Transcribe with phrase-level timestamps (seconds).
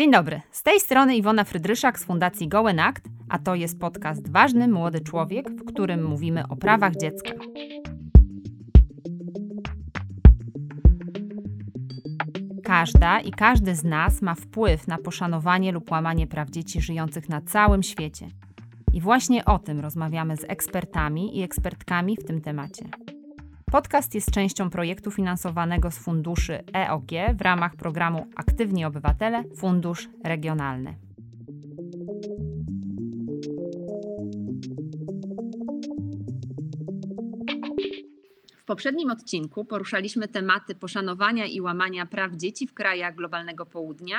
[0.00, 2.80] Dzień dobry, z tej strony Iwona Frydryszak z Fundacji Gołen
[3.28, 7.30] a to jest podcast Ważny Młody Człowiek, w którym mówimy o prawach dziecka.
[12.64, 17.40] Każda i każdy z nas ma wpływ na poszanowanie lub łamanie praw dzieci żyjących na
[17.40, 18.28] całym świecie.
[18.92, 22.84] I właśnie o tym rozmawiamy z ekspertami i ekspertkami w tym temacie.
[23.72, 30.94] Podcast jest częścią projektu finansowanego z funduszy EOG w ramach programu Aktywni Obywatele Fundusz Regionalny.
[38.56, 44.18] W poprzednim odcinku poruszaliśmy tematy poszanowania i łamania praw dzieci w krajach globalnego południa,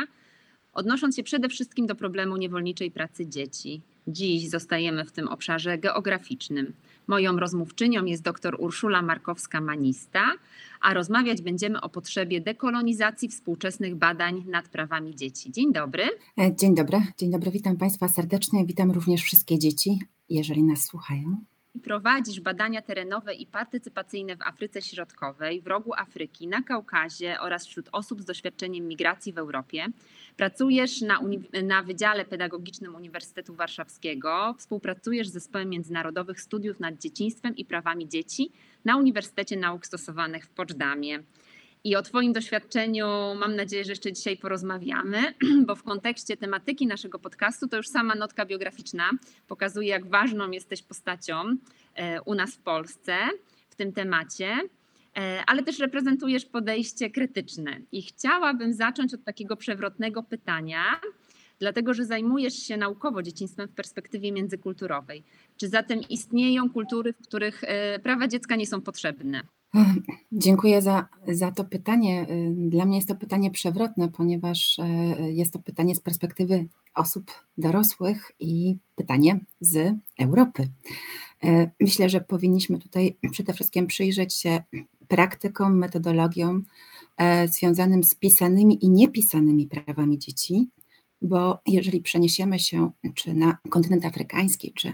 [0.73, 3.81] odnosząc się przede wszystkim do problemu niewolniczej pracy dzieci.
[4.07, 6.73] Dziś zostajemy w tym obszarze geograficznym.
[7.11, 10.21] Moją rozmówczynią jest dr Urszula Markowska-Manista,
[10.81, 15.51] a rozmawiać będziemy o potrzebie dekolonizacji współczesnych badań nad prawami dzieci.
[15.51, 16.03] Dzień dobry.
[16.39, 21.37] E, dzień dobry, dzień dobry, witam Państwa serdecznie, witam również wszystkie dzieci, jeżeli nas słuchają.
[21.84, 27.89] Prowadzisz badania terenowe i partycypacyjne w Afryce Środkowej, w rogu Afryki, na Kaukazie oraz wśród
[27.91, 29.85] osób z doświadczeniem migracji w Europie.
[30.41, 31.20] Pracujesz na,
[31.63, 38.51] na Wydziale Pedagogicznym Uniwersytetu Warszawskiego, współpracujesz z Zespołem Międzynarodowych Studiów nad Dzieciństwem i Prawami Dzieci
[38.85, 41.23] na Uniwersytecie Nauk Stosowanych w Poczdamie.
[41.83, 45.33] I o Twoim doświadczeniu mam nadzieję, że jeszcze dzisiaj porozmawiamy,
[45.67, 49.09] bo w kontekście tematyki naszego podcastu to już sama notka biograficzna
[49.48, 51.35] pokazuje, jak ważną jesteś postacią
[51.95, 53.17] e, u nas w Polsce
[53.70, 54.57] w tym temacie,
[55.48, 57.81] ale też reprezentujesz podejście krytyczne.
[57.91, 60.84] I chciałabym zacząć od takiego przewrotnego pytania,
[61.59, 65.23] dlatego że zajmujesz się naukowo dzieciństwem w perspektywie międzykulturowej.
[65.57, 69.41] Czy zatem istnieją kultury, w których e, prawa dziecka nie są potrzebne?
[70.31, 72.28] Dziękuję za, za to pytanie.
[72.56, 74.85] Dla mnie jest to pytanie przewrotne, ponieważ e,
[75.31, 80.67] jest to pytanie z perspektywy osób dorosłych i pytanie z Europy.
[81.44, 84.63] E, myślę, że powinniśmy tutaj przede wszystkim przyjrzeć się
[85.11, 86.63] praktykom, metodologiom
[87.17, 90.69] e, związanym z pisanymi i niepisanymi prawami dzieci,
[91.22, 94.94] bo jeżeli przeniesiemy się czy na kontynent afrykański, czy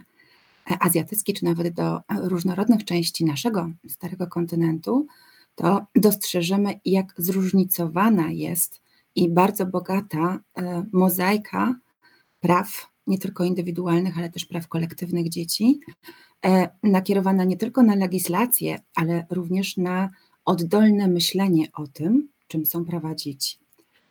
[0.80, 5.08] azjatycki, czy nawet do różnorodnych części naszego starego kontynentu,
[5.56, 8.82] to dostrzeżemy, jak zróżnicowana jest
[9.16, 11.76] i bardzo bogata e, mozaika
[12.40, 15.94] praw, nie tylko indywidualnych, ale też praw kolektywnych dzieci, e,
[16.84, 20.10] nakierowana nie tylko na legislację, ale również na
[20.46, 23.58] oddolne myślenie o tym, czym są prawa dzieci.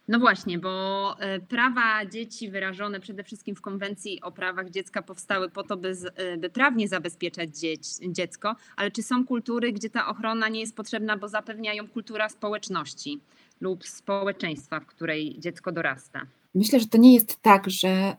[0.09, 5.51] No właśnie, bo e, prawa dzieci wyrażone przede wszystkim w konwencji o prawach dziecka powstały
[5.51, 10.07] po to, by, e, by prawnie zabezpieczać dzieć, dziecko, ale czy są kultury, gdzie ta
[10.07, 13.21] ochrona nie jest potrzebna, bo zapewniają kultura społeczności
[13.61, 16.27] lub społeczeństwa, w której dziecko dorasta?
[16.55, 18.17] Myślę, że to nie jest tak, że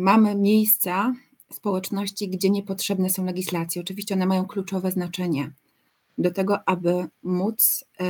[0.00, 1.12] mamy miejsca,
[1.60, 3.82] społeczności, gdzie niepotrzebne są legislacje.
[3.82, 5.52] Oczywiście one mają kluczowe znaczenie
[6.18, 8.04] do tego, aby móc y,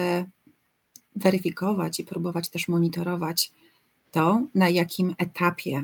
[1.17, 3.53] weryfikować i próbować też monitorować
[4.11, 5.83] to, na jakim etapie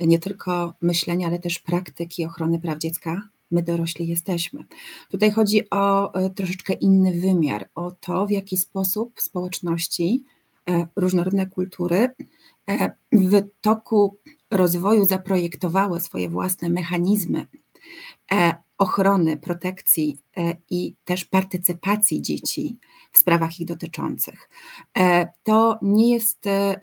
[0.00, 4.64] nie tylko myślenia, ale też praktyki ochrony praw dziecka my dorośli jesteśmy.
[5.10, 10.24] Tutaj chodzi o e, troszeczkę inny wymiar, o to, w jaki sposób społeczności,
[10.70, 12.08] e, różnorodne kultury
[12.70, 14.18] e, w toku
[14.50, 17.46] rozwoju zaprojektowały swoje własne mechanizmy
[18.78, 20.18] ochrony, protekcji
[20.70, 22.78] i też partycypacji dzieci
[23.12, 24.50] w sprawach ich dotyczących.
[24.98, 26.80] E, to nie jest e,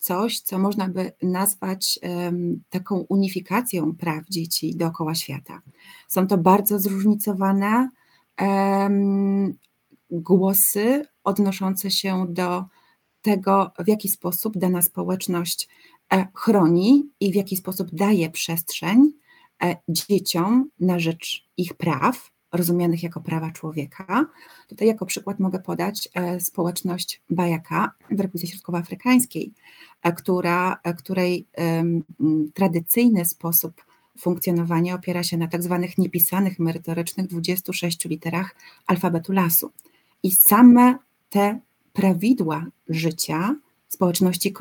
[0.00, 1.98] coś, co można by nazwać
[2.70, 5.60] taką unifikacją praw dzieci dookoła świata.
[6.08, 7.88] Są to bardzo zróżnicowane
[10.10, 12.64] głosy odnoszące się do
[13.22, 15.68] tego, w jaki sposób dana społeczność e,
[16.34, 19.12] chroni i w jaki sposób daje przestrzeń
[19.88, 24.26] dzieciom na rzecz ich praw, rozumianych jako prawa człowieka.
[24.68, 29.52] Tutaj jako przykład mogę podać e, społeczność Bajaka w Republice Środkowoafrykańskiej,
[30.02, 31.46] e, która, e, której
[32.54, 33.84] tradycyjny sposób
[34.18, 39.70] funkcjonowania opiera się na tak zwanych niepisanych merytorycznych 26 literach alfabetu lasu.
[40.22, 40.98] I same
[41.30, 41.60] te
[41.92, 43.56] prawidła życia
[43.88, 44.52] społeczności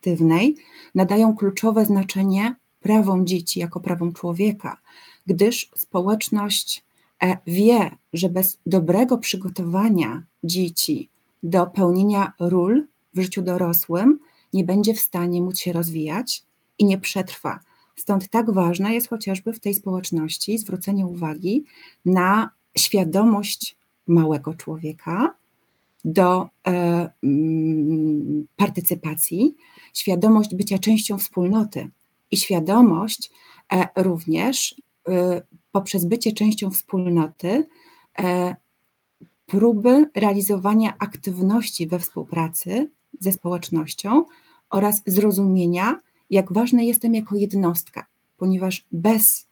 [0.00, 0.56] kolektywnej
[0.94, 4.80] nadają kluczowe znaczenie prawom dzieci jako prawom człowieka,
[5.26, 6.84] gdyż społeczność
[7.22, 11.08] E, wie, że bez dobrego przygotowania dzieci
[11.42, 14.18] do pełnienia ról w życiu dorosłym
[14.52, 16.42] nie będzie w stanie móc się rozwijać
[16.78, 17.60] i nie przetrwa.
[17.96, 21.64] Stąd tak ważne jest chociażby w tej społeczności zwrócenie uwagi
[22.04, 23.76] na świadomość
[24.06, 25.34] małego człowieka
[26.04, 29.54] do e, mm, partycypacji
[29.94, 31.90] świadomość bycia częścią wspólnoty
[32.30, 33.30] i świadomość
[33.96, 34.74] również
[35.72, 37.66] poprzez bycie częścią wspólnoty
[39.46, 42.90] próby realizowania aktywności we współpracy
[43.20, 44.24] ze społecznością
[44.70, 46.00] oraz zrozumienia,
[46.30, 49.48] jak ważna jestem jako jednostka, ponieważ bez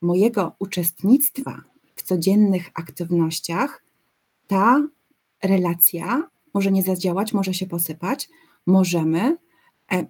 [0.00, 1.62] mojego uczestnictwa
[1.94, 3.84] w codziennych aktywnościach
[4.46, 4.88] ta
[5.42, 8.28] relacja może nie zadziałać, może się posypać,
[8.66, 9.36] możemy e,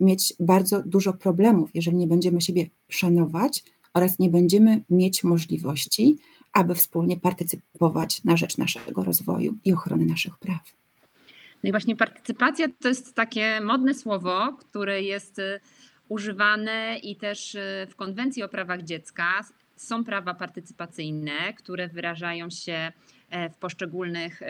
[0.01, 6.17] mieć bardzo dużo problemów, jeżeli nie będziemy siebie szanować oraz nie będziemy mieć możliwości,
[6.53, 10.61] aby wspólnie partycypować na rzecz naszego rozwoju i ochrony naszych praw.
[11.65, 15.61] No i właśnie partycypacja to jest takie modne słowo, które jest y,
[16.09, 19.45] używane i też y, w konwencji o prawach dziecka
[19.77, 22.93] są prawa partycypacyjne, które wyrażają się
[23.31, 24.47] e, w poszczególnych y,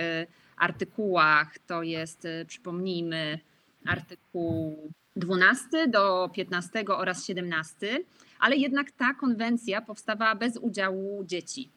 [0.56, 1.58] artykułach.
[1.58, 3.38] To jest, przypomnijmy,
[3.86, 7.98] artykuł 12 do 15 oraz 17,
[8.40, 11.70] ale jednak ta konwencja powstawała bez udziału dzieci.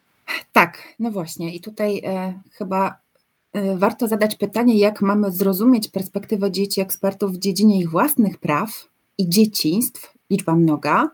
[0.51, 1.55] Tak, no właśnie.
[1.55, 2.97] I tutaj e, chyba
[3.53, 8.87] e, warto zadać pytanie, jak mamy zrozumieć perspektywę dzieci ekspertów w dziedzinie ich własnych praw
[9.17, 11.09] i dzieciństw, liczba mnoga,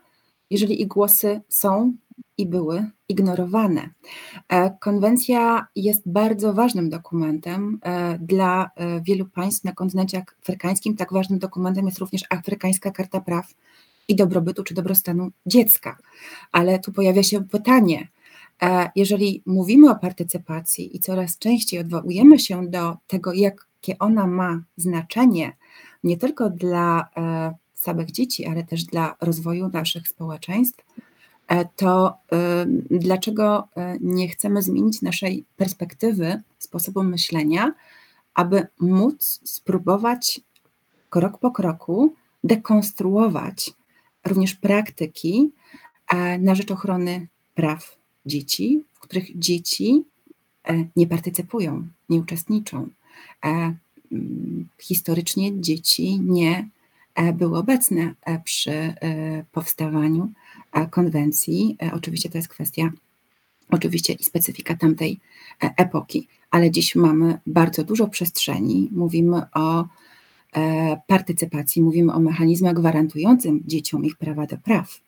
[0.50, 1.94] jeżeli ich głosy są
[2.40, 3.90] i były ignorowane.
[4.50, 10.96] E, konwencja jest bardzo ważnym dokumentem e, dla e, wielu państw na kontynencie afrykańskim.
[10.96, 13.54] Tak ważnym dokumentem jest również Afrykańska Karta Praw
[14.08, 15.98] i Dobrobytu czy Dobrostanu Dziecka.
[16.52, 18.08] Ale tu pojawia się pytanie,
[18.96, 25.56] jeżeli mówimy o partycypacji i coraz częściej odwołujemy się do tego, jakie ona ma znaczenie
[26.04, 27.10] nie tylko dla
[27.74, 30.86] samych dzieci, ale też dla rozwoju naszych społeczeństw,
[31.76, 32.18] to
[32.92, 33.68] dlaczego
[34.02, 37.74] nie chcemy zmienić naszej perspektywy, sposobu myślenia,
[38.34, 40.42] aby móc spróbować
[41.10, 42.14] krok po kroku
[42.44, 43.74] dekonstruować
[44.26, 45.52] również praktyki
[46.40, 50.04] na rzecz ochrony praw dzieci, w których dzieci
[50.64, 52.88] e, nie partycypują, nie uczestniczą.
[53.46, 53.76] E,
[54.12, 56.70] mm, historycznie dzieci nie
[57.16, 58.14] e, były obecne
[58.44, 58.94] przy
[59.52, 60.32] powstawaniu
[60.92, 61.78] konwencji.
[61.94, 62.92] Oczywiście to jest kwestia,
[63.70, 65.20] oczywiście i specyfika tamtej
[65.60, 68.90] epoki, ale dziś mamy bardzo dużo przestrzeni.
[68.92, 69.86] Mówimy o
[71.08, 75.02] partycypacji, mówimy o mechanizmach gwarantującym dzieciom ich prawa do praw.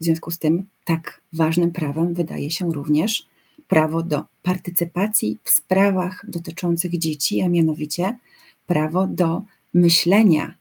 [0.00, 3.26] W związku z tym tak ważnym prawem wydaje się również
[3.68, 8.18] prawo do partycypacji w sprawach dotyczących dzieci, a mianowicie
[8.66, 9.42] prawo do
[9.74, 10.54] myślenia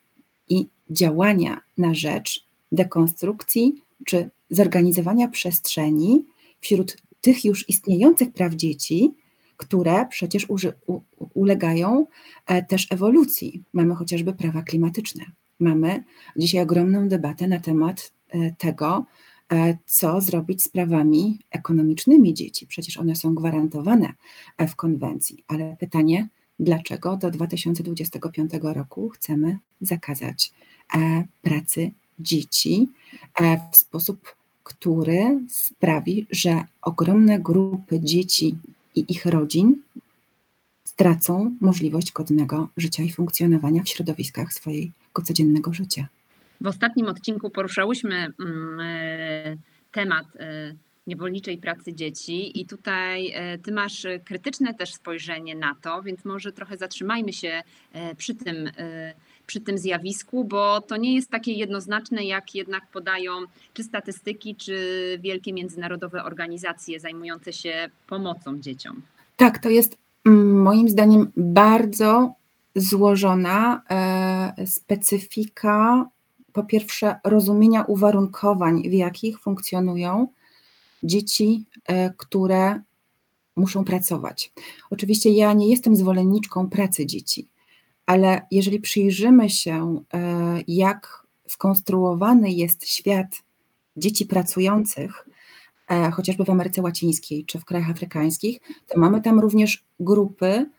[0.49, 6.25] i działania na rzecz dekonstrukcji czy zorganizowania przestrzeni
[6.59, 9.13] wśród tych już istniejących praw dzieci,
[9.57, 11.01] które przecież u,
[11.33, 12.07] ulegają
[12.45, 13.63] e, też ewolucji.
[13.73, 15.25] Mamy chociażby prawa klimatyczne.
[15.59, 16.03] Mamy
[16.37, 19.05] dzisiaj ogromną debatę na temat e, tego,
[19.53, 22.67] E, co zrobić z prawami ekonomicznymi dzieci.
[22.67, 24.13] Przecież one są gwarantowane
[24.67, 26.27] w konwencji, ale pytanie,
[26.59, 30.53] dlaczego do 2025 roku chcemy zakazać
[31.41, 32.87] pracy dzieci
[33.71, 38.55] w sposób, który sprawi, że ogromne grupy dzieci
[38.95, 39.81] i ich rodzin
[40.83, 46.07] stracą możliwość godnego życia i funkcjonowania w środowiskach swojego codziennego życia.
[46.61, 49.57] W ostatnim odcinku poruszałyśmy mm, e,
[49.91, 50.73] temat e,
[51.07, 56.51] niewolniczej pracy dzieci i tutaj e, ty masz krytyczne też spojrzenie na to, więc może
[56.51, 57.61] trochę zatrzymajmy się
[58.17, 58.69] przy tym,
[59.47, 63.31] przy tym zjawisku, bo to nie jest takie jednoznaczne, jak jednak podają
[63.73, 64.77] czy statystyki, czy
[65.21, 69.01] wielkie międzynarodowe organizacje zajmujące się pomocą dzieciom.
[69.37, 72.33] Tak, to jest mm, moim zdaniem bardzo
[72.75, 73.81] złożona
[74.65, 76.05] specyfika
[76.55, 80.27] po pierwsze rozumienia uwarunkowań, w jakich funkcjonują
[81.03, 82.79] dzieci, e, które
[83.55, 84.51] muszą pracować.
[84.89, 87.47] Oczywiście ja nie jestem zwolenniczką pracy dzieci,
[88.05, 93.43] ale jeżeli przyjrzymy się, e, jak skonstruowany jest świat
[93.97, 95.29] dzieci pracujących,
[95.89, 100.69] e, chociażby w Ameryce Łacińskiej czy w krajach afrykańskich, to mamy tam również grupy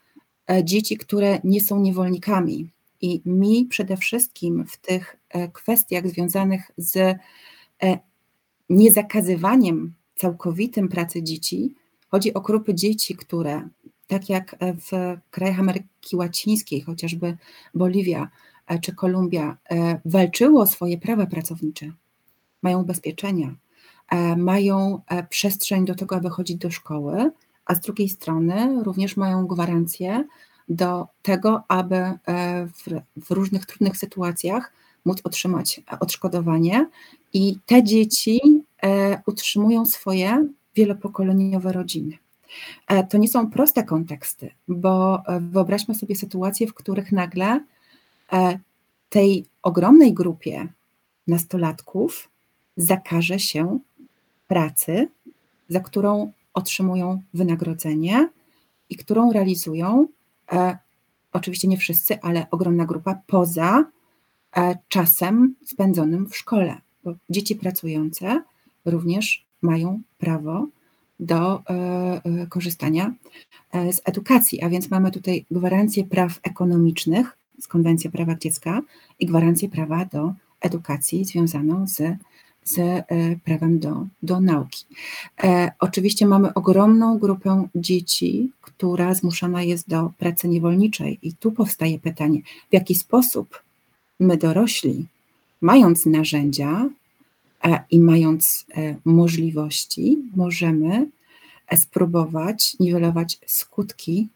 [0.64, 6.96] dzieci, które nie są niewolnikami, i mi przede wszystkim w tych e, kwestiach związanych z
[7.82, 7.98] e,
[8.70, 11.74] niezakazywaniem całkowitym pracy dzieci,
[12.08, 13.68] chodzi o grupy dzieci, które
[14.06, 17.36] tak jak w krajach Ameryki Łacińskiej, chociażby
[17.74, 18.28] Boliwia
[18.66, 19.56] e, czy Kolumbia,
[20.04, 21.92] walczyło o swoje prawa pracownicze,
[22.62, 23.54] mają ubezpieczenia,
[24.36, 27.30] mają przestrzeń do tego, aby chodzić do szkoły,
[27.66, 30.24] a z drugiej strony również mają gwarancję
[30.68, 32.18] do tego, aby e,
[32.66, 32.84] w,
[33.16, 34.72] w różnych trudnych sytuacjach
[35.04, 36.86] móc otrzymać odszkodowanie.
[37.32, 38.40] I te dzieci
[39.26, 42.18] utrzymują swoje wielopokoleniowe rodziny.
[43.10, 47.60] To nie są proste konteksty, bo wyobraźmy sobie sytuacje, w których nagle
[49.08, 50.68] tej ogromnej grupie
[51.26, 52.30] nastolatków
[52.76, 53.78] zakaże się
[54.48, 55.08] pracy,
[55.68, 58.28] za którą otrzymują wynagrodzenie
[58.90, 60.06] i którą realizują,
[60.52, 60.78] e,
[61.32, 63.84] oczywiście nie wszyscy, ale ogromna grupa poza
[64.56, 68.42] e, czasem spędzonym w szkole, bo dzieci pracujące
[68.84, 70.66] również mają prawo
[71.20, 73.14] do e, e korzystania
[73.72, 78.82] e, z edukacji, a więc mamy tutaj gwarancję praw ekonomicznych z Konwencji Prawa Dziecka
[79.18, 82.02] i gwarancję prawa do edukacji związaną z,
[82.64, 83.04] z
[83.44, 84.84] prawem do, do nauki.
[85.78, 92.40] Oczywiście mamy ogromną grupę dzieci, która zmuszona jest do pracy niewolniczej, i tu powstaje pytanie,
[92.70, 93.62] w jaki sposób
[94.20, 95.06] my dorośli,
[95.60, 96.88] mając narzędzia
[97.90, 98.66] i mając
[99.04, 101.06] możliwości, możemy
[101.76, 104.28] spróbować niwelować skutki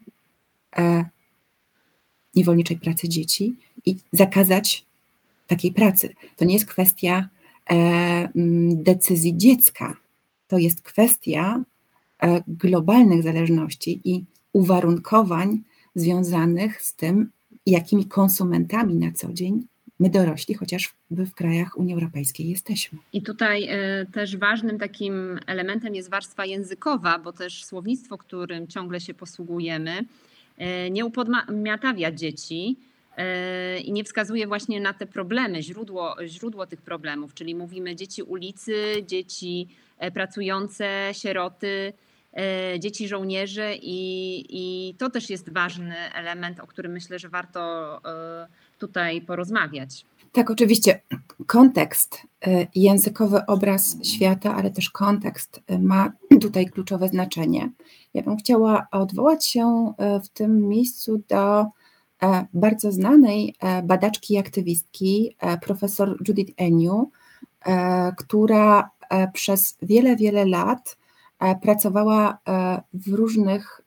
[2.35, 3.55] niewolniczej pracy dzieci
[3.87, 4.85] i zakazać
[5.47, 6.15] takiej pracy.
[6.37, 7.29] To nie jest kwestia
[7.71, 8.29] e,
[8.75, 9.97] decyzji dziecka,
[10.49, 11.62] to jest kwestia
[12.23, 15.62] e, globalnych zależności i uwarunkowań
[15.95, 17.31] związanych z tym,
[17.67, 19.67] jakimi konsumentami na co dzień
[20.00, 22.99] my dorośli, chociaż w krajach Unii Europejskiej jesteśmy.
[23.12, 29.00] I tutaj e, też ważnym takim elementem jest warstwa językowa, bo też słownictwo, którym ciągle
[29.00, 30.04] się posługujemy,
[30.90, 32.76] nie upodmiatawia dzieci,
[33.21, 38.23] E, i nie wskazuje właśnie na te problemy, źródło, źródło tych problemów, czyli mówimy dzieci
[38.23, 38.75] ulicy,
[39.07, 41.92] dzieci e, pracujące, sieroty,
[42.33, 48.00] e, dzieci żołnierzy i, i to też jest ważny element, o którym myślę, że warto
[48.81, 50.07] tutaj porozmawiać.
[50.33, 51.01] Tak, oczywiście.
[51.47, 52.23] Kontekst,
[52.75, 57.71] językowy obraz świata, ale też kontekst ma tutaj kluczowe znaczenie.
[58.15, 59.93] Ja bym chciała odwołać się
[60.25, 61.67] w tym miejscu do
[62.23, 67.11] E, bardzo znanej e, badaczki i aktywistki, e, profesor Judith Eniu,
[68.17, 68.91] która
[69.33, 70.97] przez wiele, wiele lat
[71.63, 72.39] pracowała
[72.93, 73.81] w różnych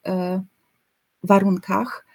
[1.23, 2.05] warunkach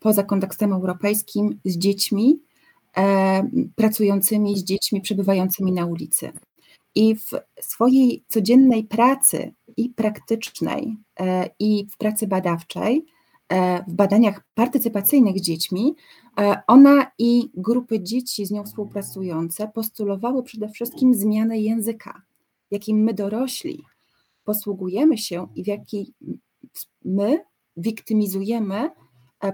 [0.00, 2.40] poza kontekstem europejskim z dziećmi,
[3.76, 6.32] pracującymi z dziećmi przebywającymi na ulicy.
[6.94, 7.30] I w
[7.60, 10.96] swojej codziennej pracy i praktycznej,
[11.58, 13.06] i w pracy badawczej,
[13.50, 15.94] E, w badaniach partycypacyjnych z dziećmi,
[16.40, 22.22] e, ona i grupy dzieci z nią współpracujące postulowały przede wszystkim zmianę języka,
[22.70, 23.84] jakim my dorośli
[24.44, 26.14] posługujemy się i w jaki
[27.04, 27.44] my
[27.76, 28.90] wiktymizujemy e,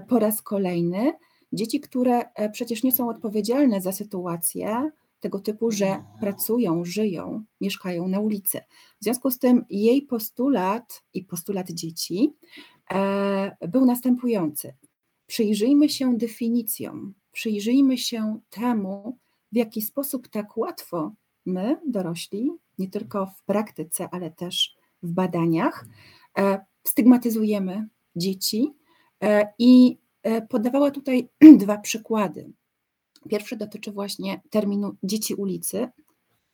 [0.07, 1.13] po raz kolejny
[1.53, 8.19] dzieci, które przecież nie są odpowiedzialne za sytuację tego typu, że pracują, żyją, mieszkają na
[8.19, 8.59] ulicy.
[9.01, 12.33] W związku z tym jej postulat i postulat dzieci
[12.93, 14.73] E, był następujący.
[15.27, 19.17] Przyjrzyjmy się definicjom, przyjrzyjmy się temu,
[19.51, 21.11] w jaki sposób tak łatwo
[21.45, 25.85] my, dorośli, nie tylko w praktyce, ale też w badaniach,
[26.37, 28.86] e, stygmatyzujemy dzieci e,
[29.59, 29.97] i
[30.49, 31.29] podawała tutaj
[31.63, 32.51] dwa przykłady.
[33.29, 35.87] Pierwszy dotyczy właśnie terminu dzieci ulicy.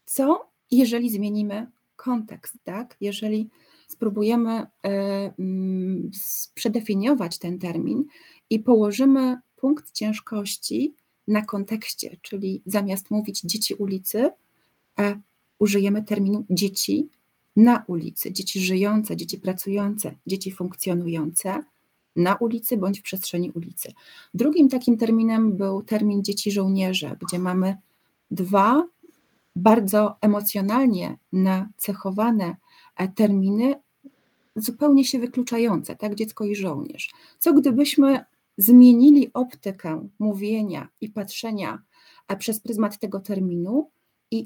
[0.05, 2.97] Co, jeżeli zmienimy kontekst, tak?
[3.01, 3.49] Jeżeli
[3.87, 4.67] spróbujemy e,
[5.39, 6.11] mm,
[6.53, 8.05] przedefiniować ten termin
[8.49, 10.95] i położymy punkt ciężkości
[11.27, 14.29] na kontekście, czyli zamiast mówić dzieci ulicy,
[14.99, 15.21] e,
[15.59, 17.09] użyjemy terminu dzieci
[17.55, 21.63] na ulicy, dzieci żyjące, dzieci pracujące, dzieci funkcjonujące
[22.15, 23.93] na ulicy bądź w przestrzeni ulicy.
[24.33, 27.77] Drugim takim terminem był termin dzieci żołnierze, gdzie mamy
[28.31, 28.87] dwa
[29.55, 32.55] bardzo emocjonalnie nacechowane
[32.97, 33.75] e, terminy
[34.55, 37.11] zupełnie się wykluczające, tak, dziecko i żołnierz.
[37.39, 38.25] Co gdybyśmy
[38.57, 41.81] zmienili optykę mówienia i patrzenia
[42.27, 43.89] e, przez pryzmat tego terminu
[44.31, 44.45] i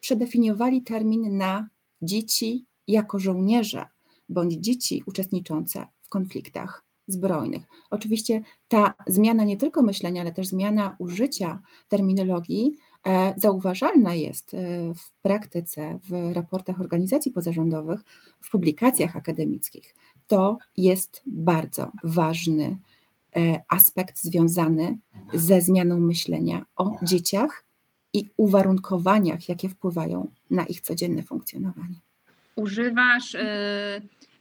[0.00, 1.68] przedefiniowali termin na
[2.02, 3.86] dzieci jako żołnierze
[4.28, 7.62] bądź dzieci uczestniczące konfliktach zbrojnych.
[7.90, 12.76] Oczywiście ta zmiana nie tylko myślenia, ale też zmiana użycia terminologii
[13.06, 14.58] E, zauważalna jest e,
[14.94, 18.00] w praktyce, w raportach organizacji pozarządowych,
[18.40, 19.94] w publikacjach akademickich.
[20.26, 22.78] To jest bardzo ważny
[23.36, 24.98] e, aspekt związany
[25.34, 27.64] ze zmianą myślenia o dzieciach
[28.12, 32.00] i uwarunkowaniach, jakie wpływają na ich codzienne funkcjonowanie.
[32.56, 33.36] Używasz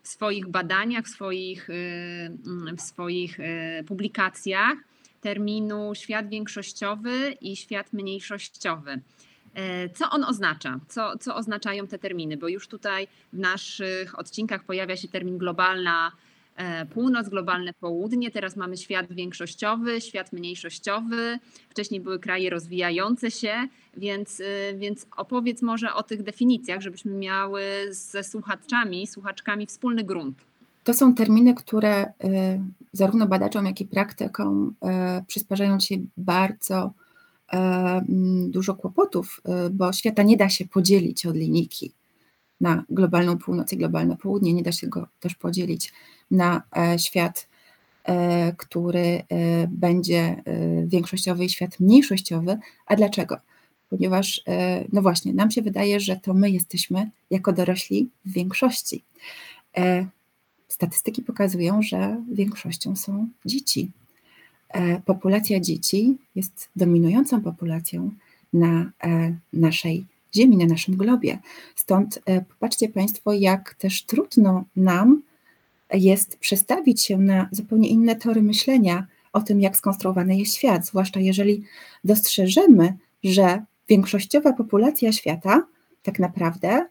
[0.04, 1.68] w swoich badaniach, w swoich,
[2.78, 3.38] w swoich
[3.88, 4.78] publikacjach
[5.22, 9.02] terminu świat większościowy i świat mniejszościowy.
[9.54, 10.80] E, co on oznacza?
[10.88, 12.38] Co, co oznaczają te terminy?
[12.38, 16.12] Bo już tutaj w naszych odcinkach pojawia się termin globalna
[16.94, 18.32] północ, globalne południe.
[18.32, 21.40] Teraz mamy świat większościowy, świat mniejszościowy.
[21.70, 23.54] Wcześniej były kraje rozwijające się,
[23.98, 30.38] więc, e, więc opowiedz może o tych definicjach, żebyśmy miały ze słuchaczami, słuchaczkami wspólny grunt.
[30.84, 32.14] To są terminy, które
[32.94, 34.76] zarówno badaczom, jak i praktykom
[35.28, 36.94] przysparzają się bardzo
[37.54, 38.02] E,
[38.48, 41.92] dużo kłopotów, e, bo świata nie da się podzielić od linijki
[42.62, 45.94] na globalną północ i globalne południe, nie da się go też podzielić
[46.32, 47.52] na e, świat,
[48.58, 49.24] który
[49.70, 50.44] będzie
[50.86, 52.58] większościowy i świat mniejszościowy.
[52.86, 53.38] A dlaczego?
[53.90, 54.42] Ponieważ,
[54.94, 59.04] no właśnie, nam się wydaje, że to my jesteśmy jako dorośli w większości.
[60.68, 63.92] Statystyki pokazują, że większością są dzieci.
[64.74, 68.12] E, populacja dzieci jest dominującą populacją
[68.54, 71.40] na e, naszej Ziemi, na naszym globie.
[71.76, 75.22] Stąd e, popatrzcie Państwo, jak też trudno nam
[75.94, 81.20] jest przestawić się na zupełnie inne tory myślenia o tym, jak skonstruowany jest świat, zwłaszcza
[81.20, 81.64] jeżeli
[82.04, 85.68] dostrzeżemy, że większościowa populacja świata
[86.04, 86.86] tak naprawdę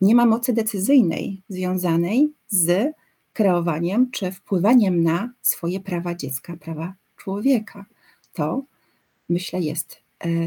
[0.00, 2.94] nie ma mocy decyzyjnej związanej z
[3.32, 7.84] kreowaniem czy wpływaniem na swoje prawa dziecka, prawa człowieka.
[8.32, 8.62] To
[9.28, 10.01] myślę jest e,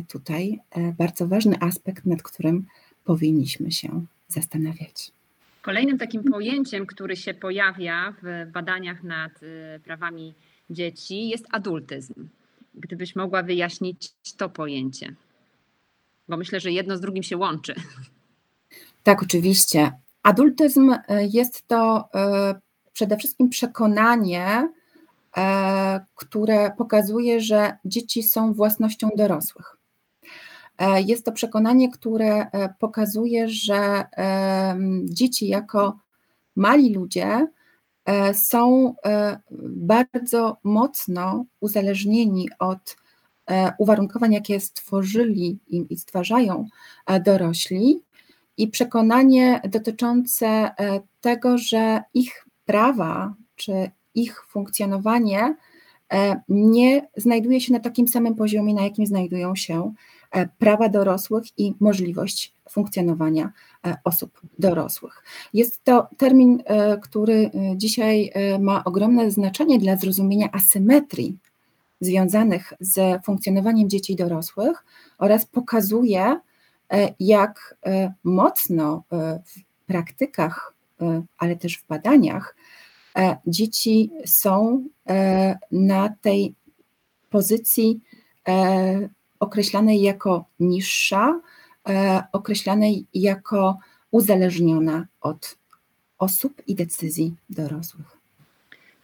[0.07, 2.65] tutaj e, bardzo ważny aspekt, nad którym
[3.03, 5.11] powinniśmy się zastanawiać.
[5.61, 10.33] Kolejnym takim pojęciem, który się pojawia w badaniach nad e, prawami
[10.69, 12.27] dzieci, jest adultyzm.
[12.75, 15.15] Gdybyś mogła wyjaśnić to pojęcie,
[16.29, 17.75] bo myślę, że jedno z drugim się łączy.
[19.03, 19.91] Tak, oczywiście.
[20.23, 20.95] Adultyzm
[21.31, 22.09] jest to
[22.95, 24.69] przede wszystkim przekonanie, e,
[26.15, 29.77] które pokazuje, że dzieci są własnością dorosłych.
[30.77, 34.05] E, jest to przekonanie, które e, pokazuje, że
[35.03, 35.99] dzieci jako
[36.55, 37.47] mali ludzie
[38.33, 38.95] są
[39.61, 42.97] bardzo mocno uzależnieni od
[43.79, 46.67] uwarunkowań, jakie stworzyli i stwarzają
[47.25, 48.01] dorośli,
[48.57, 50.71] i przekonanie dotyczące
[51.21, 55.55] tego, że ich prawa czy ich funkcjonowanie
[56.13, 59.93] e, nie znajduje się na takim samym poziomie, na jakim znajdują się
[60.31, 63.51] e, prawa dorosłych i możliwość funkcjonowania
[63.85, 65.23] e, osób dorosłych.
[65.53, 66.63] Jest to termin,
[67.01, 71.37] który dzisiaj ma ogromne znaczenie dla zrozumienia asymetrii
[72.01, 74.85] związanych z funkcjonowaniem dzieci i dorosłych
[75.17, 76.39] oraz pokazuje,
[77.19, 77.77] jak
[78.23, 79.03] mocno
[79.45, 80.75] w praktykach
[81.37, 82.55] ale też w badaniach,
[83.47, 86.53] dzieci są e, na tej
[87.29, 87.99] pozycji
[88.47, 91.41] e, określanej jako niższa,
[92.31, 93.77] określanej jako
[94.11, 95.57] uzależniona od
[96.17, 98.17] osób i decyzji dorosłych.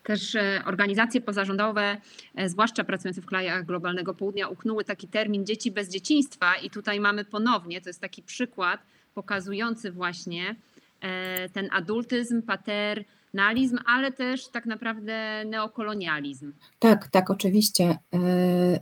[0.04, 1.97] Też organizacje pozarządowe,
[2.45, 7.26] zwłaszcza pracujące w krajach globalnego południa, uknęły taki termin dzieci bez dzieciństwa, i tutaj mamy
[7.26, 8.82] ponownie, to jest taki przykład
[9.13, 10.56] pokazujący właśnie,
[11.02, 12.41] E, ten adultyzm,
[13.32, 16.54] paternalizm, ale też tak naprawdę neokolonializm.
[16.80, 17.98] Tak, tak, oczywiście.
[18.13, 18.80] E,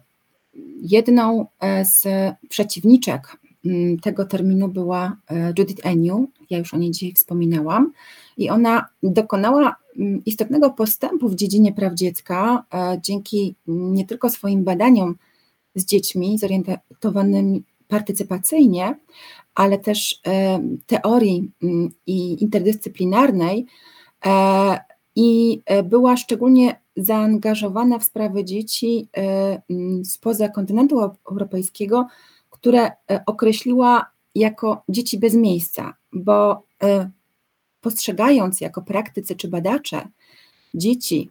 [0.82, 2.08] jedną e, z
[2.50, 5.18] przeciwniczek mm, tego terminu była
[5.58, 7.92] Judith Eniu, ja już o niej dzisiaj wspominałam,
[8.38, 12.64] i ona dokonała mm, istotnego postępu w dziedzinie praw dziecka
[13.02, 15.16] dzięki nie tylko swoim badaniom
[15.76, 18.96] z dziećmi zorientowanymi partycypacyjnie,
[19.56, 23.99] ale też e, teorii mm, i interdyscyplinarnej e,
[25.16, 32.08] i e, była szczególnie zaangażowana w sprawy dzieci mm, spoza kontynentu europejskiego,
[32.50, 32.92] które
[33.26, 36.64] określiła jako dzieci bez miejsca, bo
[37.82, 40.08] postrzegając jako praktycy czy badacze
[40.74, 41.30] dzieci,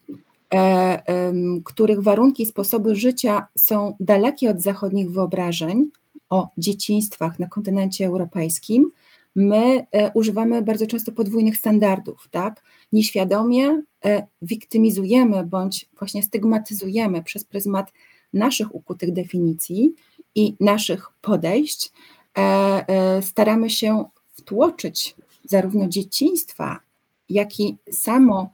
[1.64, 5.90] których warunki i sposoby życia są dalekie od zachodnich wyobrażeń,
[6.30, 8.90] o dzieciństwach na kontynencie europejskim,
[9.34, 12.62] my e, używamy bardzo często podwójnych standardów, tak?
[12.92, 17.92] Nieświadomie e, wiktymizujemy bądź właśnie stygmatyzujemy przez pryzmat
[18.32, 19.94] naszych ukutych definicji
[20.34, 21.92] i naszych podejść.
[22.38, 26.80] E, staramy się wtłoczyć zarówno dzieciństwa,
[27.28, 28.50] jak i samo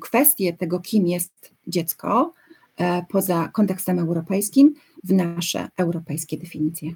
[0.00, 2.32] kwestię tego, kim jest dziecko,
[3.08, 4.74] poza kontekstem europejskim,
[5.04, 6.94] w nasze europejskie definicje.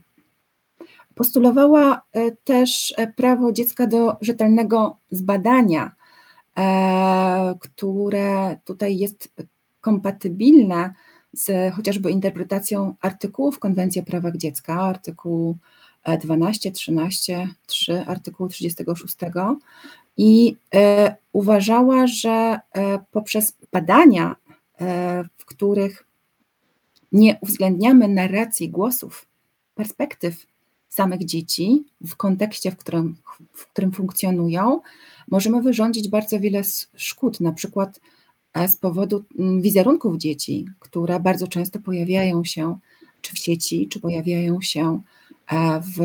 [1.21, 5.93] Postulowała e, też e, prawo dziecka do rzetelnego zbadania,
[6.59, 9.33] e, które tutaj jest
[9.81, 10.95] kompatybilne
[11.33, 15.57] z chociażby interpretacją artykułów Konwencji o prawach dziecka, artykułu
[16.23, 19.17] 12, 13, 3, artykułu 36
[20.17, 20.57] i
[21.33, 22.61] uważała, że
[23.11, 24.37] poprzez badania,
[25.39, 26.07] w których
[27.13, 29.27] nie uwzględniamy narracji głosów,
[29.75, 30.50] perspektyw
[30.91, 33.17] samych dzieci w kontekście, w którym,
[33.53, 34.81] w którym funkcjonują,
[35.29, 36.63] możemy wyrządzić bardzo wiele
[36.97, 38.01] szkód, na przykład
[38.69, 42.79] z powodu mm, wizerunków dzieci, które bardzo często pojawiają się
[43.23, 45.01] czy w sieci, czy pojawiają się
[45.97, 45.99] w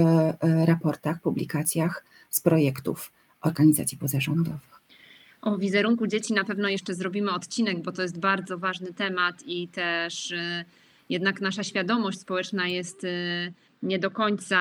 [0.65, 4.81] raportach, publikacjach z projektów organizacji pozarządowych.
[5.41, 9.67] O wizerunku dzieci na pewno jeszcze zrobimy odcinek, bo to jest bardzo ważny temat i
[9.67, 10.33] też
[11.09, 13.05] jednak nasza świadomość społeczna jest
[13.83, 14.59] nie do końca,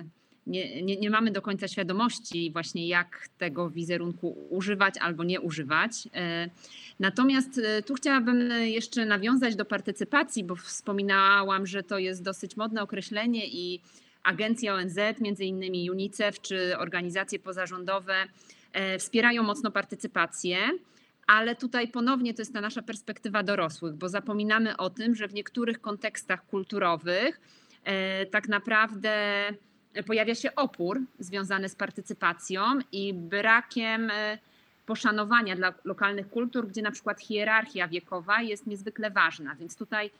[0.00, 0.04] y,
[0.46, 6.08] nie, nie, nie mamy do końca świadomości właśnie jak tego wizerunku używać albo nie używać.
[7.00, 13.46] Natomiast tu chciałabym jeszcze nawiązać do partycypacji, bo wspominałam, że to jest dosyć modne określenie
[13.46, 13.80] i
[14.22, 18.14] agencje ONZ, między innymi UNICEF czy organizacje pozarządowe
[18.72, 20.58] e, wspierają mocno partycypację.
[21.26, 25.34] Ale tutaj ponownie to jest ta nasza perspektywa dorosłych, bo zapominamy o tym, że w
[25.34, 27.67] niektórych kontekstach kulturowych e,
[28.30, 29.12] tak naprawdę
[30.06, 34.38] pojawia się opór związany z partycypacją i brakiem e,
[34.86, 39.54] poszanowania dla lokalnych kultur, gdzie na przykład hierarchia wiekowa jest niezwykle ważna.
[39.54, 40.10] Więc tutaj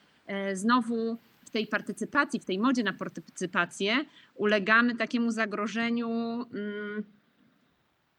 [0.53, 4.05] znowu w tej partycypacji, w tej modzie na partycypację
[4.35, 6.11] ulegamy takiemu zagrożeniu
[6.55, 7.05] mm,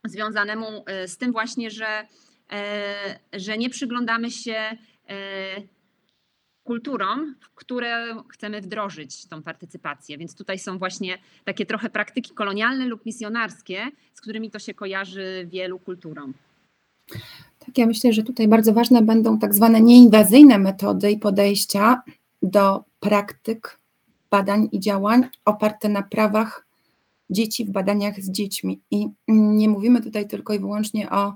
[0.05, 2.07] związanemu e, z tym właśnie, że,
[2.51, 4.77] e, że nie przyglądamy się e,
[6.69, 10.17] kulturom, w które chcemy wdrożyć tą partycypację.
[10.17, 15.47] Więc tutaj są właśnie takie trochę praktyki kolonialne lub misjonarskie, z którymi to się kojarzy
[15.51, 16.33] wielu kulturom.
[17.59, 22.01] Tak, ja myślę, że tutaj bardzo ważne będą tak zwane nieinwazyjne metody i podejścia
[22.41, 23.79] do praktyk,
[24.31, 26.65] badań i działań oparte na prawach
[27.29, 28.81] dzieci w badaniach z dziećmi.
[28.91, 31.33] I nie mówimy tutaj tylko i wyłącznie o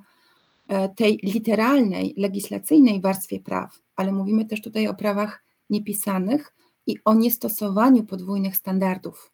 [0.95, 6.53] tej literalnej, legislacyjnej warstwie praw, ale mówimy też tutaj o prawach niepisanych
[6.87, 9.31] i o niestosowaniu podwójnych standardów,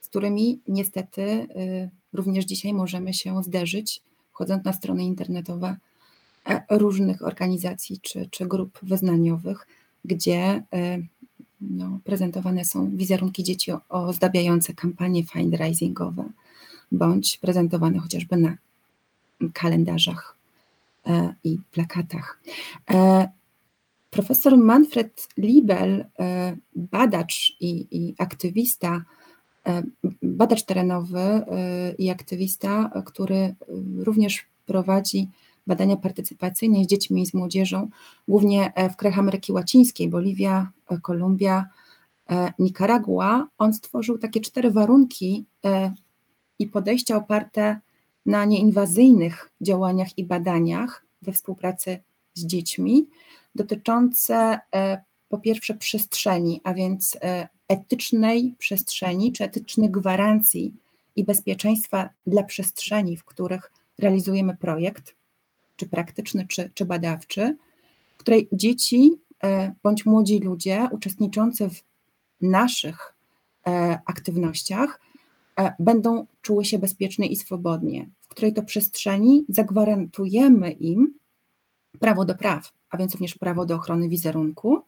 [0.00, 1.46] z którymi niestety e,
[2.12, 5.76] również dzisiaj możemy się zderzyć, wchodząc na strony internetowe
[6.46, 9.66] e, różnych organizacji czy, czy grup wyznaniowych,
[10.04, 10.62] gdzie
[11.60, 16.24] no, prezentowane są wizerunki dzieci ozdabiające kampanie fundraisingowe,
[16.92, 18.56] bądź prezentowane chociażby na
[19.52, 20.36] kalendarzach.
[20.38, 20.41] e,
[21.44, 22.40] i plakatach.
[22.90, 23.28] E,
[24.10, 29.04] profesor Manfred Liebel, e, badacz i, i aktywista,
[30.22, 31.44] badacz terenowy
[31.98, 33.54] i aktywista, który
[33.98, 35.28] również prowadzi
[35.66, 37.88] badania partycypacyjne z dziećmi i z młodzieżą,
[38.28, 41.66] głównie e, w krajach Ameryki Łacińskiej, Boliwia, e, Kolumbia,
[42.30, 43.48] e, Nikaragua.
[43.58, 45.46] On stworzył takie cztery warunki
[46.58, 47.80] i podejścia oparte
[48.26, 51.98] na nieinwazyjnych działaniach i badaniach we współpracy
[52.34, 53.06] z dziećmi,
[53.54, 54.60] dotyczące
[55.28, 57.18] po pierwsze przestrzeni, a więc
[57.68, 60.74] etycznej przestrzeni, czy etycznych gwarancji
[61.16, 65.14] i bezpieczeństwa dla przestrzeni, w których realizujemy projekt
[65.76, 67.56] czy praktyczny, czy, czy badawczy,
[68.14, 69.12] w której dzieci
[69.44, 71.82] e, bądź młodzi ludzie uczestniczący w
[72.40, 73.14] naszych
[73.66, 75.11] e, aktywnościach e,
[75.78, 81.14] będą czuły się bezpiecznie i swobodnie, w której to przestrzeni zagwarantujemy im
[81.98, 84.82] prawo do praw, a więc również prawo do ochrony wizerunku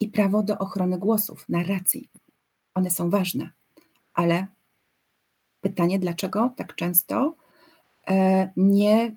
[0.00, 2.08] i prawo do ochrony głosów, narracji.
[2.74, 3.50] One są ważne,
[4.14, 4.46] ale
[5.60, 7.34] pytanie, dlaczego tak często
[8.56, 9.16] nie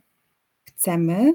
[0.66, 1.34] chcemy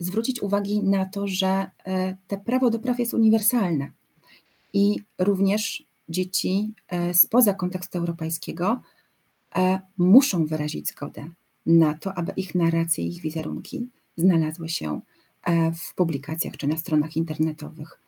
[0.00, 3.90] zwrócić uwagi na to, że e, te prawo do praw jest uniwersalne
[4.72, 8.80] i również dzieci e, spoza kontekstu europejskiego
[9.56, 11.30] e, muszą wyrazić zgodę
[11.66, 15.00] na to, aby ich narracje, ich wizerunki znalazły się
[15.74, 18.00] w publikacjach czy na stronach internetowych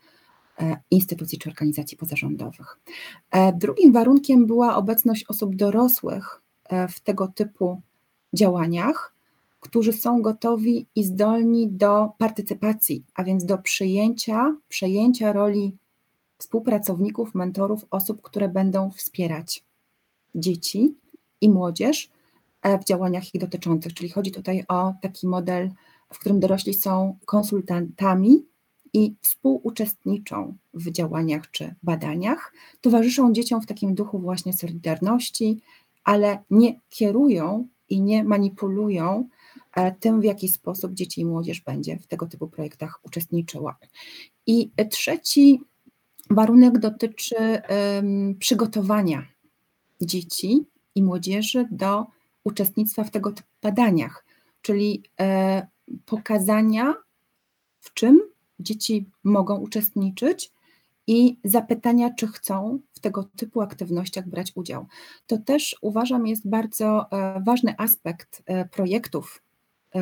[0.91, 2.79] instytucji czy organizacji pozarządowych.
[3.55, 6.43] Drugim warunkiem była obecność osób dorosłych
[6.89, 7.81] w tego typu
[8.35, 9.15] działaniach,
[9.61, 15.77] którzy są gotowi i zdolni do partycypacji, a więc do przyjęcia, przejęcia roli
[16.43, 19.65] współpracowników, mentorów, osób, które będą wspierać
[20.35, 20.95] dzieci
[21.41, 22.11] i młodzież
[22.63, 23.95] e, w działaniach ich dotyczących.
[23.95, 25.71] Czyli chodzi tutaj o taki model,
[26.13, 28.47] w którym dorośli są konsultantami
[28.93, 35.61] i współuczestniczą w działaniach czy badaniach, towarzyszą dzieciom w takim duchu właśnie solidarności,
[36.05, 39.29] ale nie kierują i nie manipulują
[40.01, 43.77] tym w jaki sposób dzieci i młodzież będzie w tego typu projektach uczestniczyła.
[44.47, 45.61] I trzeci
[46.35, 47.63] warunek dotyczy
[48.39, 49.23] przygotowania
[50.01, 52.07] dzieci i młodzieży do
[52.45, 54.25] uczestnictwa w tego typu badaniach,
[54.63, 55.67] czyli e,
[56.07, 56.95] pokazania,
[57.81, 58.21] w czym
[58.61, 60.53] dzieci mogą uczestniczyć
[61.07, 64.87] i zapytania, czy chcą w tego typu aktywnościach brać udział.
[65.27, 69.43] To też uważam jest bardzo e, ważny aspekt e, projektów,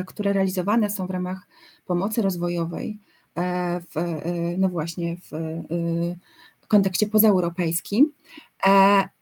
[0.07, 1.47] które realizowane są w ramach
[1.85, 2.99] pomocy rozwojowej,
[3.35, 4.21] w,
[4.57, 5.17] no właśnie
[6.61, 8.13] w kontekście pozaeuropejskim.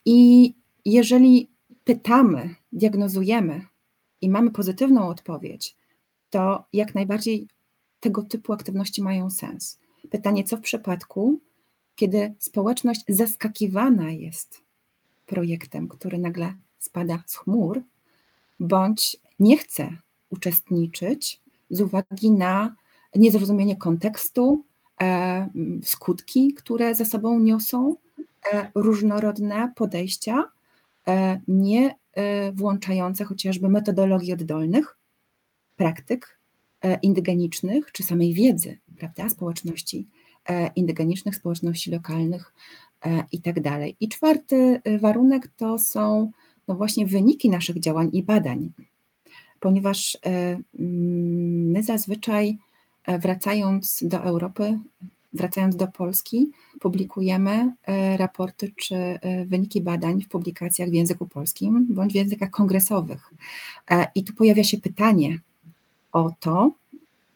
[0.05, 0.53] I
[0.85, 1.49] jeżeli
[1.83, 3.65] pytamy, diagnozujemy
[4.21, 5.75] i mamy pozytywną odpowiedź,
[6.29, 7.47] to jak najbardziej
[7.99, 9.79] tego typu aktywności mają sens.
[10.09, 11.39] Pytanie, co w przypadku,
[11.95, 14.61] kiedy społeczność zaskakiwana jest
[15.25, 17.81] projektem, który nagle spada z chmur,
[18.59, 19.89] bądź nie chce
[20.29, 22.75] uczestniczyć z uwagi na
[23.15, 24.63] niezrozumienie kontekstu,
[25.01, 25.49] e,
[25.83, 27.95] skutki, które za sobą niosą
[28.53, 30.43] e, różnorodne podejścia,
[31.07, 31.99] e, nie
[32.53, 34.97] włączające chociażby metodologii oddolnych,
[35.75, 36.39] praktyk
[37.01, 40.07] indygenicznych czy samej wiedzy prawda, społeczności
[40.75, 42.53] indygenicznych, społeczności lokalnych
[43.31, 43.95] i tak dalej.
[43.99, 46.31] I czwarty warunek to są
[46.67, 48.71] no właśnie wyniki naszych działań i badań,
[49.59, 50.63] ponieważ mm,
[51.71, 52.57] my zazwyczaj
[53.07, 54.79] wracając do Europy,
[55.33, 57.73] wracając do Polski, publikujemy
[58.17, 63.33] raporty czy wyniki badań w publikacjach w języku polskim bądź w językach kongresowych.
[64.15, 65.39] I tu pojawia się pytanie
[66.12, 66.71] o to,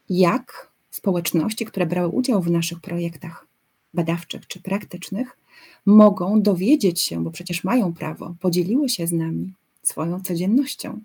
[0.10, 3.48] jak społeczności, które brały udział w naszych projektach
[3.94, 5.38] badawczych czy praktycznych,
[5.86, 11.02] mogą dowiedzieć się, bo przecież mają prawo, podzieliły się z nami swoją codziennością,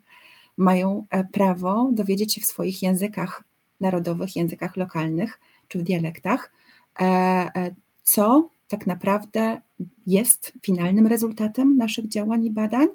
[0.56, 3.44] mają e, prawo dowiedzieć się w swoich językach
[3.80, 6.52] narodowych, językach lokalnych czy w dialektach,
[7.00, 9.60] e, e, co tak naprawdę
[10.06, 12.88] jest finalnym rezultatem naszych działań i badań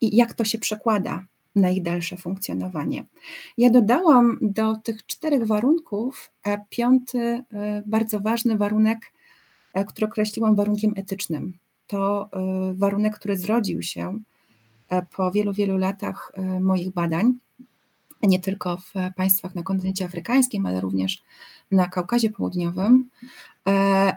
[0.00, 1.24] i jak to się przekłada
[1.56, 3.04] na ich dalsze funkcjonowanie.
[3.58, 7.44] Ja dodałam do tych czterech warunków e, piąty
[7.86, 9.12] bardzo ważny warunek,
[9.86, 11.58] który określiłam warunkiem etycznym.
[11.86, 12.30] To
[12.74, 14.18] warunek, który zrodził się
[15.16, 17.34] po wielu, wielu latach moich badań,
[18.26, 21.22] nie tylko w państwach na kontynencie afrykańskim, ale również
[21.70, 23.10] na Kaukazie Południowym.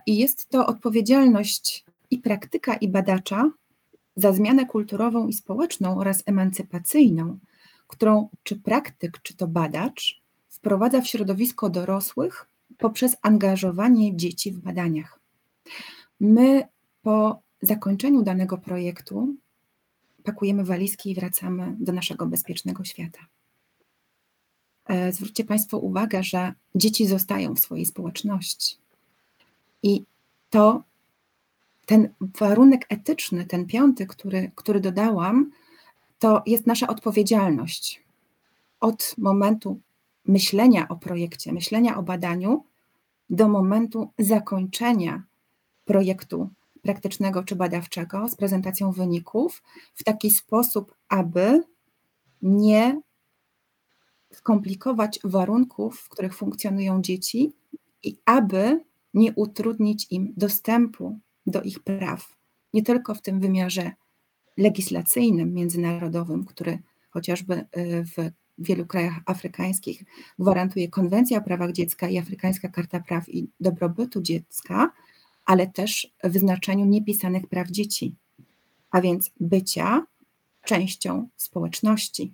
[0.06, 3.52] I jest to odpowiedzialność i praktyka, i badacza
[4.16, 7.40] za zmianę kulturową i społeczną oraz emancypacyjną,
[7.88, 15.20] którą czy praktyk, czy to badacz wprowadza w środowisko dorosłych poprzez angażowanie dzieci w badaniach.
[16.20, 16.68] My
[17.02, 19.36] po zakończeniu danego projektu
[20.24, 23.20] pakujemy walizki i wracamy do naszego bezpiecznego świata.
[24.88, 28.78] E, zwróćcie Państwo uwagę, że dzieci zostają w swojej społeczności.
[29.84, 30.04] I
[30.50, 30.84] to
[31.86, 35.52] ten warunek etyczny, ten piąty, który, który dodałam,
[36.20, 38.04] to jest nasza odpowiedzialność.
[38.80, 39.80] Od momentu
[40.26, 42.64] myślenia o projekcie, myślenia o badaniu,
[43.30, 45.24] do momentu zakończenia
[45.86, 46.50] projektu
[46.82, 49.64] praktycznego czy badawczego z prezentacją wyników
[49.96, 51.64] w taki sposób, aby
[52.42, 53.02] nie
[54.36, 57.54] skomplikować warunków, w których funkcjonują dzieci
[58.04, 58.80] i aby
[59.14, 62.36] nie utrudnić im dostępu do ich praw,
[62.74, 63.92] nie tylko w tym wymiarze
[64.58, 67.66] legislacyjnym, międzynarodowym, który chociażby y,
[68.04, 70.04] w wielu krajach afrykańskich
[70.40, 74.92] gwarantuje Konwencja o prawach dziecka i Afrykańska Karta Praw i Dobrobytu Dziecka,
[75.46, 78.16] ale też w znaczeniu niepisanych praw dzieci,
[78.92, 80.06] a więc bycia
[80.66, 82.34] częścią społeczności.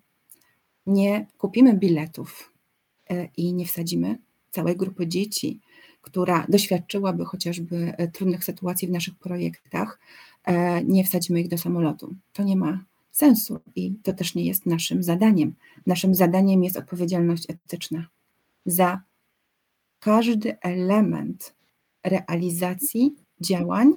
[0.85, 2.53] Nie kupimy biletów
[3.11, 4.17] y, i nie wsadzimy
[4.51, 5.59] całej grupy dzieci
[6.01, 9.99] która doświadczyłaby chociażby e, trudnych sytuacji w naszych projektach,
[10.43, 12.15] e, nie wsadzimy ich do samolotu.
[12.33, 15.53] To nie ma sensu i to też nie jest naszym zadaniem.
[15.87, 18.07] Naszym zadaniem jest odpowiedzialność etyczna
[18.65, 19.01] za
[19.99, 21.53] każdy element
[22.03, 23.93] realizacji działań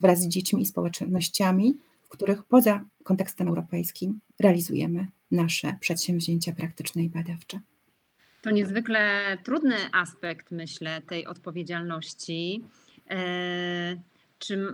[0.00, 7.08] wraz z dziećmi i społecznościami, w których poza kontekstem europejskim realizujemy nasze przedsięwzięcia praktyczne i
[7.08, 7.60] badawcze.
[8.42, 12.64] To niezwykle trudny aspekt, myślę, tej odpowiedzialności.
[13.10, 13.96] E,
[14.38, 14.66] czy,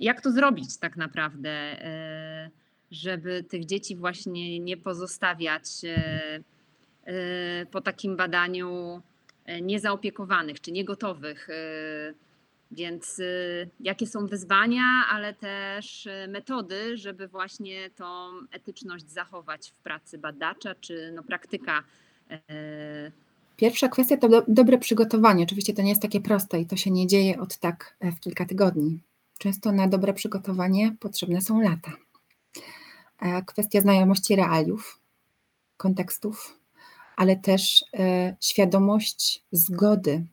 [0.00, 2.50] jak to zrobić tak naprawdę, e,
[2.90, 9.02] żeby tych dzieci właśnie nie pozostawiać e, po takim badaniu
[9.62, 11.48] niezaopiekowanych czy niegotowych
[12.72, 19.78] Więc y, jakie są wyzwania, ale też y, metody, żeby właśnie tą etyczność zachować w
[19.78, 21.82] pracy badacza czy no, praktyka?
[22.30, 23.12] E,
[23.56, 25.44] Pierwsza kwestia to do, dobre przygotowanie.
[25.44, 28.20] Oczywiście to nie jest takie proste i to się nie dzieje od tak e, w
[28.20, 29.00] kilka tygodni.
[29.38, 31.92] Często na dobre przygotowanie potrzebne są lata.
[33.20, 35.00] E, kwestia znajomości realiów,
[35.76, 36.58] kontekstów,
[37.16, 37.84] ale też
[38.40, 40.24] świadomość zgody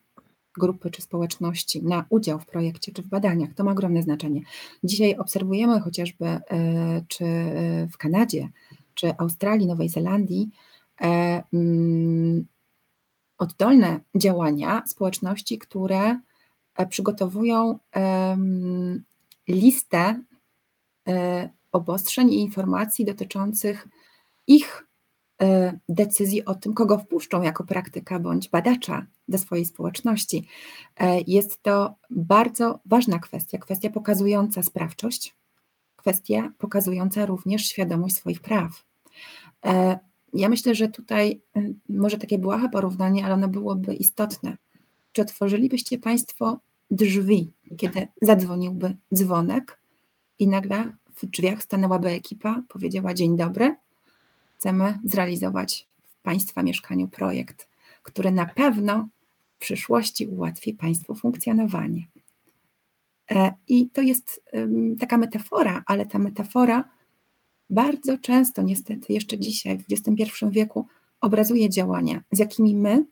[0.58, 3.54] grupy czy społeczności na udział w projekcie czy w badaniach.
[3.54, 4.41] To ma ogromne znaczenie.
[4.84, 6.41] Dzisiaj obserwujemy chociażby e,
[7.08, 8.50] czy e, w Kanadzie,
[8.93, 10.50] czy Australii, Nowej Zelandii
[11.02, 12.46] e, mm,
[13.38, 16.20] oddolne działania społeczności, które
[16.89, 17.80] przygotowują
[19.48, 20.24] listę
[21.72, 23.88] obostrzeń i informacji dotyczących
[24.48, 24.87] ich
[25.89, 30.47] decyzji o tym, kogo wpuszczą jako praktyka bądź badacza do swojej społeczności.
[30.97, 35.36] E, jest to bardzo ważna kwestia, kwestia pokazująca sprawczość,
[35.95, 38.84] kwestia pokazująca również świadomość swoich praw.
[39.65, 40.00] E,
[40.34, 44.58] ja myślę, że tutaj y, może takie błahe porównanie, ale ono byłoby istotne.
[45.12, 46.60] Czy otworzylibyście Państwo
[46.91, 49.82] drzwi, kiedy zadzwoniłby dzwonek
[50.39, 53.76] i nagle w drzwiach stanęłaby ekipa, powiedziała dzień dobry,
[54.58, 57.70] chcemy zrealizować w Państwa mieszkaniu projekt,
[58.04, 59.10] który na pewno
[59.56, 62.08] w przyszłości ułatwi Państwu funkcjonowanie.
[63.32, 64.43] E, I to jest
[65.00, 66.89] taka metafora, ale ta metafora
[67.70, 70.88] bardzo często, niestety, jeszcze dzisiaj, w XXI wieku,
[71.22, 73.06] obrazuje działania, z jakimi my,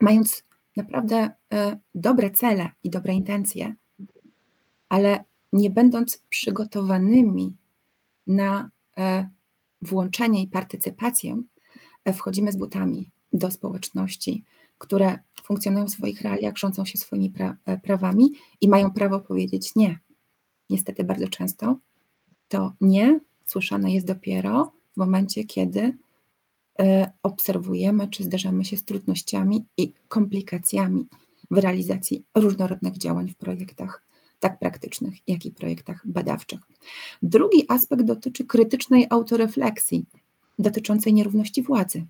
[0.00, 0.44] mając
[0.76, 3.74] naprawdę e, dobre cele i dobre intencje,
[4.88, 7.56] ale nie będąc przygotowanymi
[8.26, 9.28] na e,
[9.82, 11.42] włączenie i partycypację,
[12.04, 14.44] e, wchodzimy z butami do społeczności,
[14.78, 19.74] które funkcjonują w swoich realiach, rządzą się swoimi pra e, prawami i mają prawo powiedzieć
[19.76, 19.98] nie.
[20.70, 21.78] Niestety bardzo często
[22.48, 25.98] to nie słyszane jest dopiero w momencie, kiedy
[26.80, 31.06] e, obserwujemy czy zderzamy się z trudnościami i komplikacjami
[31.50, 34.07] w realizacji różnorodnych działań w projektach
[34.40, 36.60] tak praktycznych, jak i projektach badawczych.
[37.22, 40.06] Drugi aspekt dotyczy krytycznej autorefleksji
[40.58, 42.06] dotyczącej nierówności władzy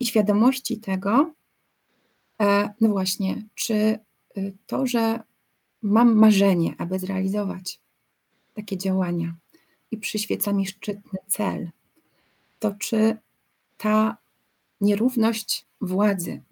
[0.00, 1.32] i świadomości tego,
[2.42, 3.98] e, no właśnie, czy e,
[4.66, 5.20] to, że
[5.82, 7.80] mam marzenie, aby zrealizować
[8.54, 9.34] takie działania
[9.90, 11.70] i przyświeca mi szczytny cel,
[12.58, 13.16] to czy
[13.76, 14.16] ta
[14.80, 16.42] nierówność władzy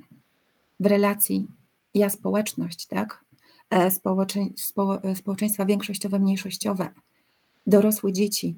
[0.81, 1.47] w relacji
[1.95, 3.24] ja społeczność, tak,
[3.73, 3.91] E,
[5.03, 6.89] e, społeczeństwa większościowe, mniejszościowe,
[7.67, 8.57] dorosłe dzieci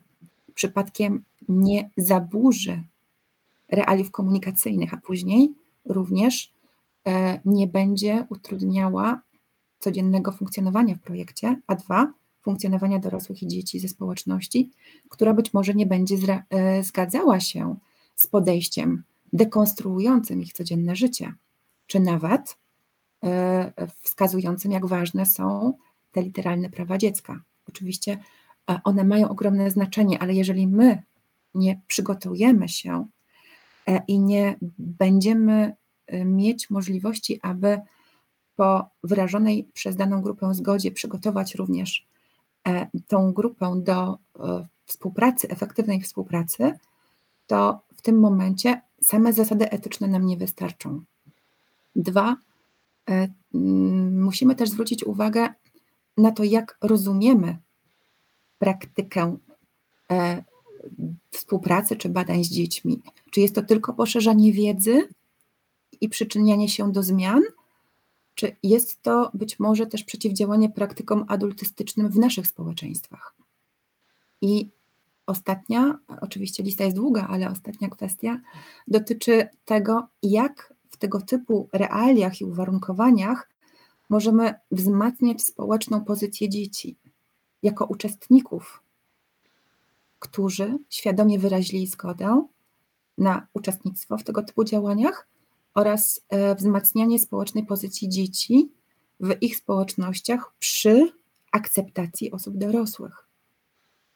[0.54, 2.82] przypadkiem nie zaburzy
[3.68, 6.52] realiów komunikacyjnych, a później również
[7.06, 9.20] e, nie będzie utrudniała
[9.78, 14.70] codziennego funkcjonowania w projekcie, a dwa, funkcjonowania dorosłych i dzieci ze społeczności,
[15.08, 16.16] która być może nie będzie
[16.82, 17.76] zgadzała się
[18.16, 21.34] z podejściem dekonstruującym ich codzienne życie,
[21.86, 22.56] czy nawet
[24.02, 25.72] wskazującym, jak ważne są
[26.12, 27.40] te literalne prawa dziecka.
[27.68, 28.18] Oczywiście
[28.70, 31.02] e, one mają ogromne znaczenie, ale jeżeli my
[31.54, 33.06] nie przygotujemy się
[33.88, 35.74] e, i nie będziemy
[36.24, 37.80] mieć możliwości, aby
[38.56, 42.06] po wyrażonej przez daną grupę zgodzie przygotować również
[43.06, 44.18] tą grupę do
[44.84, 46.72] współpracy, efektywnej współpracy,
[47.46, 51.04] to w tym momencie same zasady etyczne nam nie wystarczą.
[51.96, 52.45] Dwa, E,
[54.12, 55.48] musimy też zwrócić uwagę
[56.16, 57.58] na to, jak rozumiemy
[58.58, 59.36] praktykę
[60.10, 60.44] e,
[61.30, 63.02] współpracy czy badań z dziećmi.
[63.30, 65.08] Czy jest to tylko poszerzanie wiedzy
[66.00, 67.42] i przyczynianie się do zmian,
[68.34, 73.34] czy jest to być może też przeciwdziałanie praktykom adultystycznym w naszych społeczeństwach?
[74.42, 74.68] I
[75.26, 78.40] ostatnia, oczywiście lista jest długa, ale ostatnia kwestia
[78.88, 83.50] dotyczy tego, jak w tego typu realiach i uwarunkowaniach
[84.08, 86.96] możemy wzmacniać społeczną pozycję dzieci
[87.62, 88.82] jako uczestników,
[90.18, 92.46] którzy świadomie wyrazili zgodę
[93.18, 95.28] na uczestnictwo w tego typu działaniach
[95.74, 98.70] oraz e, wzmacnianie społecznej pozycji dzieci
[99.20, 101.12] w ich społecznościach przy
[101.52, 103.26] akceptacji osób dorosłych.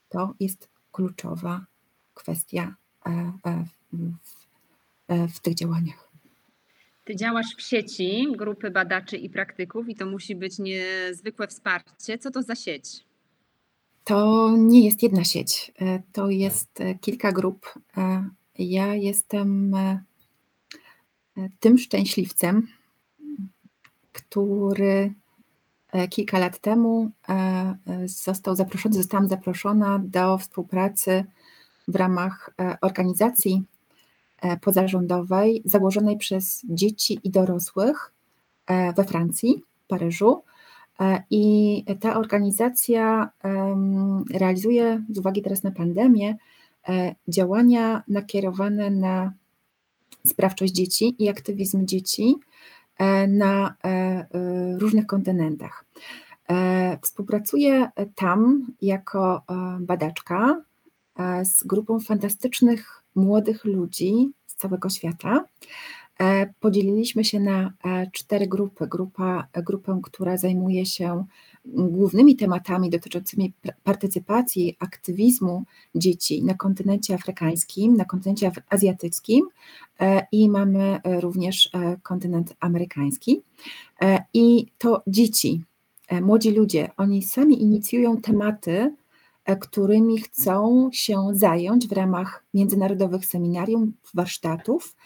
[0.08, 1.66] To jest kluczowa
[2.14, 2.74] kwestia
[3.06, 6.09] e, e, w, w tych działaniach.
[7.10, 12.18] Ty działasz w sieci grupy badaczy i praktyków i to musi być niezwykłe wsparcie.
[12.18, 13.04] Co to za sieć?
[14.04, 17.74] To nie jest jedna sieć, e, to jest e, kilka grup.
[17.96, 18.24] E,
[18.58, 19.76] ja jestem
[21.60, 22.68] tym szczęśliwcem,
[24.12, 25.14] który
[26.10, 27.10] kilka lat temu
[28.04, 31.24] został zaproszony, zostałam zaproszona do współpracy
[31.88, 32.50] w ramach
[32.80, 33.62] organizacji
[34.60, 38.12] pozarządowej założonej przez dzieci i dorosłych
[38.96, 40.42] we Francji, Paryżu.
[41.30, 43.30] I ta organizacja
[44.34, 46.36] realizuje, z uwagi teraz na pandemię,
[47.28, 49.32] działania nakierowane na
[50.26, 52.36] sprawczość dzieci i aktywizm dzieci
[52.98, 54.26] e, na e, e,
[54.78, 55.84] różnych kontynentach.
[57.02, 59.42] Współpracuję tam jako
[59.80, 60.62] badaczka
[61.42, 65.44] z grupą fantastycznych młodych ludzi z całego świata.
[66.60, 67.72] Podzieliliśmy się na
[68.12, 68.86] cztery grupy.
[68.86, 71.24] Grupa, grupę, która zajmuje się
[71.64, 73.52] głównymi tematami dotyczącymi
[73.84, 79.48] partycypacji, aktywizmu dzieci na kontynencie afrykańskim, na kontynencie azjatyckim
[80.00, 83.42] e, i mamy e, również e, kontynent amerykański.
[84.34, 85.64] I to dzieci,
[86.22, 88.94] młodzi ludzie, oni sami inicjują tematy,
[89.60, 94.96] którymi chcą się zająć w ramach międzynarodowych seminarium, warsztatów.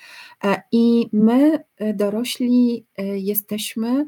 [0.73, 1.65] I my,
[1.95, 4.07] dorośli, jesteśmy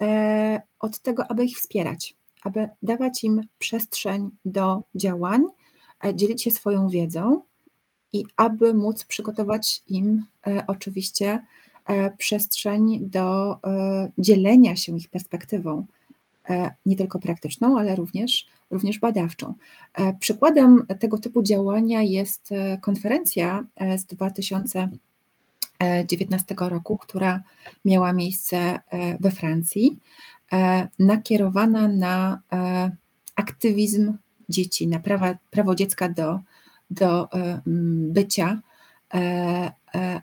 [0.00, 5.44] E, od tego, aby ich wspierać, aby dawać im przestrzeń do działań,
[6.04, 7.42] e, dzielić się swoją wiedzą
[8.12, 11.44] i aby móc przygotować im e, oczywiście
[12.18, 13.56] przestrzeń do
[14.18, 15.86] dzielenia się ich perspektywą,
[16.86, 19.54] nie tylko praktyczną, ale również, również badawczą.
[20.20, 23.64] Przykładem tego typu działania jest konferencja
[23.96, 24.88] z 2000
[25.78, 27.42] 2019 roku, która
[27.84, 28.80] miała miejsce e,
[29.20, 29.98] we Francji,
[30.52, 32.90] e, nakierowana na e,
[33.36, 34.14] aktywizm
[34.48, 36.40] dzieci, na prawa, prawo dziecka do,
[36.90, 37.28] do
[38.12, 38.60] bycia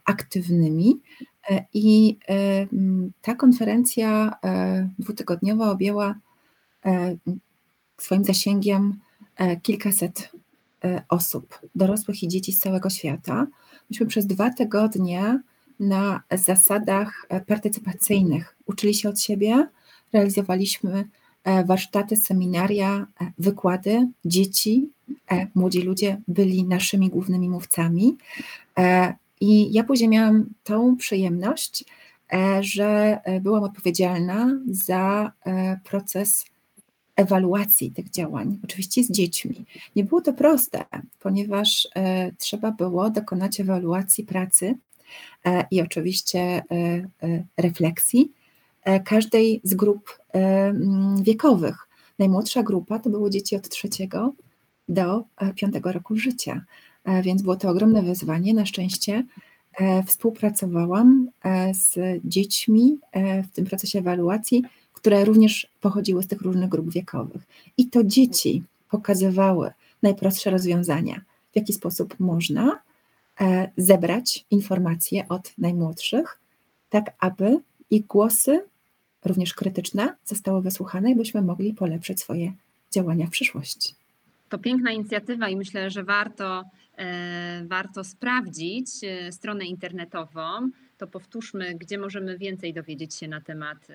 [0.06, 1.02] aktywnymi.
[1.74, 2.18] I
[3.22, 4.38] ta konferencja
[5.00, 6.16] dwutygodniowa objęła
[7.98, 9.00] swoim zasięgiem
[9.62, 10.32] kilkaset
[11.10, 13.48] osób, dorosłych i dzieci z całego świata.
[13.90, 15.40] Myśmy przez dwa tygodnie
[15.80, 19.68] na zasadach e, partycypacyjnych uczyli się od siebie,
[20.14, 21.10] realizowaliśmy
[21.44, 24.08] e, warsztaty, seminaria, e, wykłady.
[24.26, 24.90] Dzieci,
[25.56, 28.18] młodzi ludzie byli naszymi głównymi mówcami.
[29.44, 31.86] I ja później miałam tą przyjemność,
[32.62, 35.32] że byłam odpowiedzialna za
[35.84, 36.46] proces
[37.16, 39.66] ewaluacji tych działań, oczywiście z dziećmi.
[39.96, 40.86] Nie było to proste,
[41.20, 44.76] ponieważ e, trzeba było dokonać ewaluacji pracy
[45.46, 46.64] e, i oczywiście e,
[47.58, 48.32] refleksji
[49.06, 50.20] każdej z grup
[51.22, 51.78] wiekowych.
[52.20, 54.34] Najmłodsza grupa to były dzieci od trzeciego
[54.90, 55.24] do
[55.56, 56.66] piątego roku życia,
[57.24, 58.54] więc było to ogromne wyzwanie.
[58.54, 59.24] Na szczęście
[60.06, 61.30] współpracowałam
[61.74, 61.96] z
[62.26, 62.98] dziećmi
[63.44, 64.64] w tym procesie ewaluacji
[65.04, 67.42] które również pochodziły z tych różnych grup wiekowych.
[67.78, 69.72] I to dzieci pokazywały
[70.04, 72.80] najprostsze rozwiązania, w jaki sposób można
[73.42, 76.40] e, zebrać informacje od najmłodszych,
[76.90, 78.62] tak aby ich głosy,
[79.26, 82.54] również krytyczne, zostały wysłuchane i byśmy mogli polepszyć swoje
[82.92, 83.96] działania w przyszłości.
[84.50, 86.66] To piękna inicjatywa i myślę, że warto, e,
[87.64, 90.70] warto sprawdzić e, stronę internetową.
[90.98, 93.88] To powtórzmy, gdzie możemy więcej dowiedzieć się na temat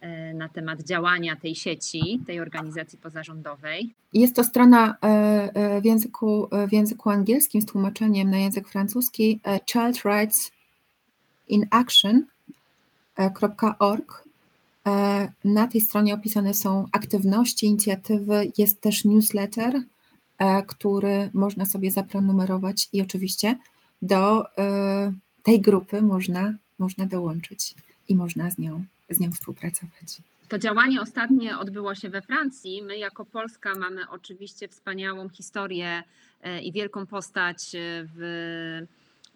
[0.00, 3.94] E, na temat działania tej sieci, tej organizacji pozarządowej.
[4.12, 5.06] Jest to strona e,
[5.54, 9.40] e, w języku, w języku angielskim z tłumaczeniem na język francuski
[9.72, 10.52] Child Rights
[11.48, 12.36] in Action.org.
[15.44, 19.82] Na tej stronie opisane są aktywności, inicjatywy, jest też newsletter,
[20.66, 23.58] który można sobie zaprenumerować i oczywiście
[24.02, 24.44] do
[25.42, 27.74] tej grupy można, można dołączyć
[28.08, 30.22] i można z nią z nią współpracować.
[30.48, 32.82] To działanie ostatnie odbyło się we Francji.
[32.82, 36.02] My jako Polska mamy oczywiście wspaniałą historię
[36.42, 37.58] e, i wielką postać
[38.14, 38.86] w,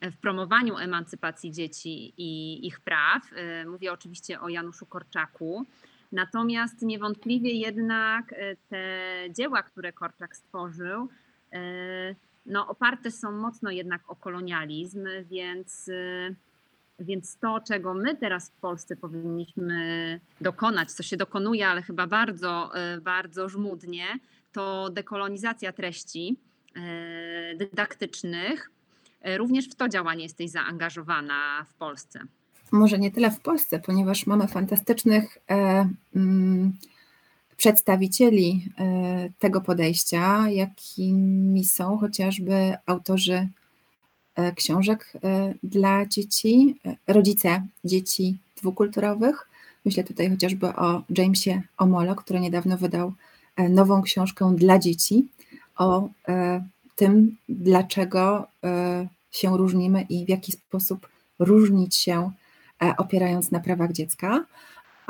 [0.02, 3.22] w promowaniu emancypacji dzieci i ich praw.
[3.32, 5.66] E, mówię oczywiście o Januszu Korczaku.
[6.12, 8.84] Natomiast niewątpliwie jednak e, te
[9.30, 11.08] dzieła, które Korczak stworzył,
[12.46, 15.90] no, oparte są mocno jednak o kolonializm, więc
[17.00, 22.70] więc to, czego my teraz w Polsce powinniśmy dokonać, co się dokonuje, ale chyba bardzo,
[22.74, 24.04] e, bardzo żmudnie,
[24.52, 26.36] to dekolonizacja treści
[26.76, 28.70] e, dydaktycznych.
[29.20, 32.20] E, również w to działanie jesteś zaangażowana w Polsce.
[32.72, 36.72] Może nie tyle w Polsce, ponieważ mamy fantastycznych e, mm,
[37.56, 43.48] przedstawicieli e, tego podejścia, jakimi są chociażby autorzy
[44.40, 45.12] E, książek
[45.62, 49.46] dla dzieci, rodzice dzieci dwukulturowych,
[49.84, 53.12] Myślę tutaj chociażby o Jamesie Omolo, który niedawno wydał
[53.68, 55.28] nową książkę dla dzieci
[55.76, 56.08] o
[56.96, 58.46] tym, dlaczego
[59.30, 61.08] się różnimy i w jaki sposób
[61.38, 62.30] różnić się,
[62.96, 64.44] opierając na prawach dziecka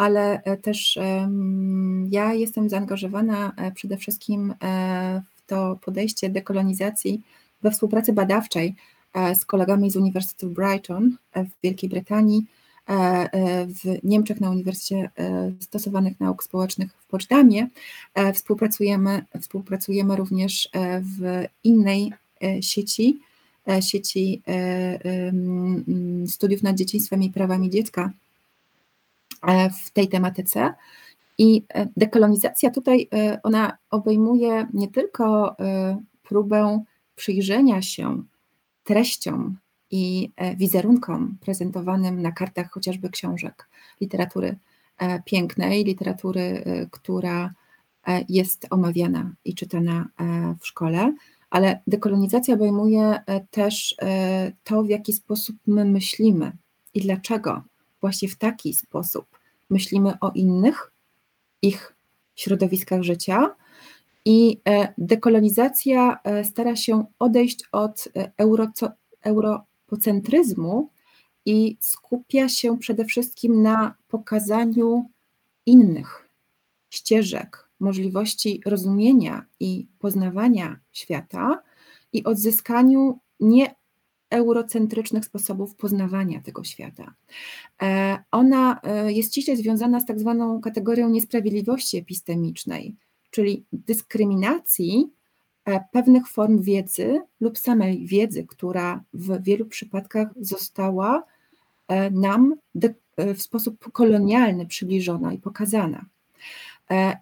[0.01, 0.99] ale e, też
[2.11, 7.23] ja jestem zaangażowana e, przede wszystkim e, w to podejście dekolonizacji
[7.63, 8.75] we współpracy badawczej
[9.35, 12.47] z kolegami z Uniwersytetu Brighton w Wielkiej Brytanii,
[13.67, 15.11] w Niemczech na Uniwersytecie
[15.61, 17.69] Stosowanych Nauk Społecznych w Poczdamie.
[18.35, 22.13] Współpracujemy, współpracujemy również w innej
[22.61, 23.21] sieci,
[23.81, 24.43] sieci
[26.27, 28.11] studiów nad dzieciństwem i prawami dziecka
[29.43, 30.75] E, w tej tematyce.
[31.39, 35.57] I e, dekolonizacja tutaj e, ona obejmuje nie tylko
[36.23, 36.85] próbę
[37.17, 38.23] przyjrzenia się
[38.85, 39.57] treściom
[39.91, 43.69] i wizerunkom prezentowanym na kartach chociażby książek
[44.01, 44.57] literatury
[45.25, 47.55] pięknej, literatury, która
[48.29, 50.09] jest omawiana i czytana
[50.61, 51.15] w szkole,
[51.51, 53.21] ale dekolonizacja obejmuje
[53.51, 53.97] też
[54.65, 56.53] to, w jaki sposób my myślimy
[56.95, 57.63] i dlaczego
[58.01, 59.27] właśnie w taki sposób
[59.71, 60.93] myślimy o innych,
[61.63, 61.95] ich
[62.35, 63.57] środowiskach życia.
[64.25, 68.69] I e, dekolonizacja e, stara się odejść od e, euro,
[69.23, 70.91] europocentryzmu
[71.47, 75.11] i skupia się przede wszystkim na pokazaniu
[75.67, 76.29] innych
[76.91, 81.63] ścieżek, możliwości rozumienia i poznawania świata
[82.13, 83.75] i odzyskaniu nie
[84.31, 87.15] eurocentrycznych sposobów poznawania tego świata.
[87.83, 92.97] E, ona e, jest ściśle związana z tak zwaną kategorią niesprawiedliwości epistemicznej,
[93.31, 95.11] czyli dyskryminacji
[95.65, 101.23] e, pewnych form wiedzy lub samej wiedzy, która w wielu przypadkach została
[102.11, 102.55] nam
[103.35, 106.05] w sposób kolonialny przybliżona i pokazana.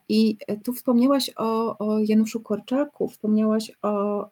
[0.09, 4.25] I tu wspomniałaś o, o Januszu Korczaku, wspomniałaś o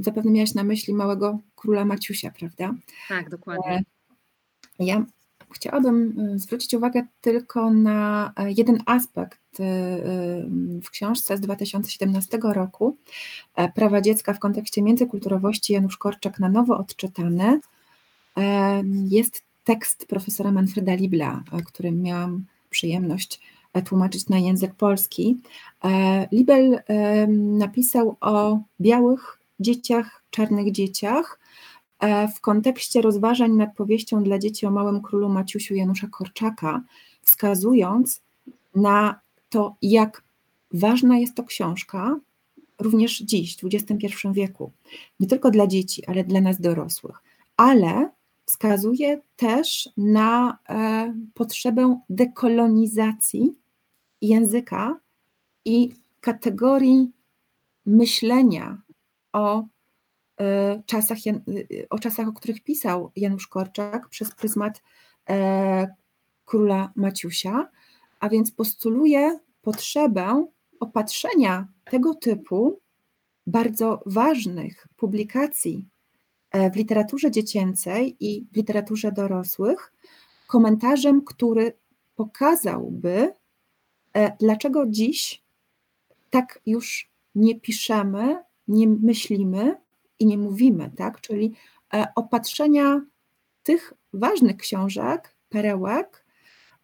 [0.00, 2.74] Zapewne miałaś na myśli małego króla Maciusia, prawda?
[3.08, 3.84] Tak, dokładnie.
[4.78, 5.04] Ja
[5.54, 9.64] chciałabym e, zwrócić uwagę tylko na e, jeden aspekt e,
[10.82, 12.96] w książce z 2017 roku
[13.74, 17.60] Prawa dziecka w kontekście międzykulturowości Janusz Korczak na nowo odczytany.
[19.08, 23.40] Jest tekst profesora Manfreda Libla, którym miałam przyjemność
[23.84, 25.36] tłumaczyć na język polski.
[25.84, 26.82] E, Libel
[27.58, 31.40] napisał o białych dzieciach, czarnych dzieciach
[32.00, 36.82] e, w kontekście rozważań nad powieścią dla dzieci o małym królu Maciusiu Janusza Korczaka,
[37.22, 38.20] wskazując
[38.74, 40.22] na to, jak
[40.72, 42.16] ważna jest to książka
[42.78, 44.72] również dziś, w XXI wieku.
[45.20, 47.22] Nie tylko dla dzieci, ale dla nas dorosłych.
[47.56, 48.10] Ale
[48.50, 53.54] wskazuje też na e, potrzebę dekolonizacji
[54.20, 55.00] języka
[55.64, 57.12] i kategorii
[57.86, 58.82] myślenia
[59.32, 59.64] o
[60.40, 61.18] e, czasach,
[61.90, 64.82] o czasach, o których pisał Janusz Korczak przez pryzmat
[65.28, 65.94] e,
[66.44, 67.68] króla Maciusia,
[68.20, 70.46] a więc postuluje potrzebę
[70.80, 72.80] opatrzenia tego typu
[73.46, 75.88] bardzo ważnych publikacji
[76.72, 79.92] w literaturze dziecięcej i w literaturze dorosłych
[80.46, 81.72] komentarzem, który
[82.14, 83.32] pokazałby
[84.14, 85.42] E, dlaczego dziś
[86.30, 89.76] tak już nie piszemy, nie myślimy
[90.18, 91.20] i nie mówimy, tak?
[91.20, 91.54] Czyli
[91.94, 93.00] e, opatrzenia
[93.62, 96.24] tych ważnych książek, perełek,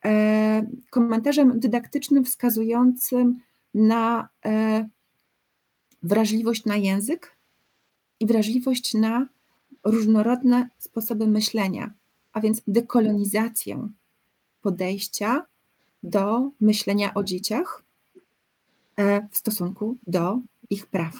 [0.04, 3.40] e, komentarzem dydaktycznym wskazującym
[3.74, 4.28] na
[6.02, 7.36] wrażliwość na język
[8.20, 9.28] i wrażliwość na
[9.90, 11.90] różnorodne sposoby myślenia,
[12.32, 13.88] a więc dekolonizację
[14.62, 15.46] podejścia
[16.02, 17.82] do myślenia o dzieciach
[18.96, 20.38] e, w stosunku do
[20.70, 21.14] ich praw.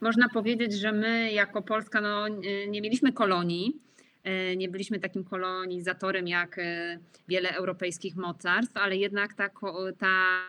[0.00, 2.28] Można powiedzieć, że my jako Polska no,
[2.68, 3.80] nie mieliśmy kolonii,
[4.24, 6.98] e, nie byliśmy takim kolonizatorem jak e,
[7.28, 9.50] wiele europejskich mocarstw, ale jednak ta,
[9.98, 10.40] ta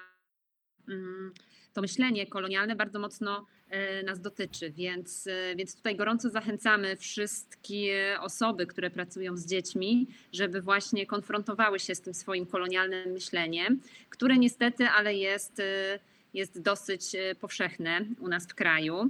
[0.90, 1.34] mm,
[1.74, 8.18] to myślenie kolonialne bardzo mocno e, nas dotyczy, więc, e, więc tutaj gorąco zachęcamy wszystkie
[8.20, 14.38] osoby, które pracują z dziećmi, żeby właśnie konfrontowały się z tym swoim kolonialnym myśleniem, które
[14.38, 16.00] niestety, ale jest, e,
[16.34, 17.04] jest dosyć
[17.40, 19.10] powszechne u nas w kraju.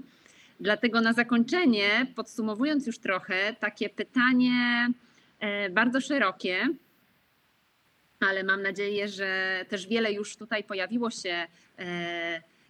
[0.59, 4.87] Dlatego na zakończenie, podsumowując już trochę, takie pytanie
[5.71, 6.67] bardzo szerokie,
[8.19, 11.47] ale mam nadzieję, że też wiele już tutaj pojawiło się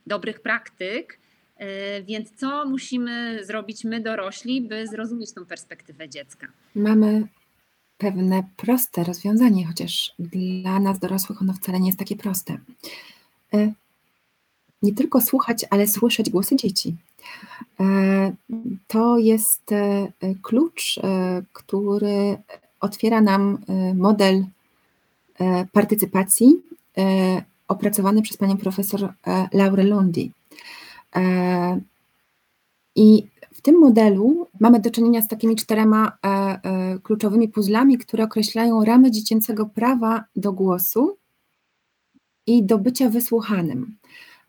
[0.07, 1.19] dobrych praktyk.
[1.61, 6.47] E, więc co musimy zrobić my dorośli, by zrozumieć tą perspektywę dziecka?
[6.75, 7.27] Mamy
[7.97, 12.57] pewne proste rozwiązanie, chociaż dla nas dorosłych ono wcale nie jest takie proste.
[13.53, 13.73] E,
[14.81, 16.95] nie tylko słuchać, ale słyszeć głosy dzieci.
[17.79, 18.35] E,
[18.87, 19.69] to jest
[20.41, 20.99] klucz,
[21.53, 22.37] który
[22.79, 23.57] otwiera nam
[23.95, 24.45] model
[25.71, 26.61] partycypacji
[27.71, 29.13] opracowany przez panią profesor
[29.53, 30.31] Laurę Londi.
[32.95, 36.59] I w tym modelu mamy do czynienia z takimi czterema e, e,
[37.03, 41.17] kluczowymi puzzlami, które określają ramy dziecięcego prawa do głosu
[42.47, 43.97] i do bycia wysłuchanym.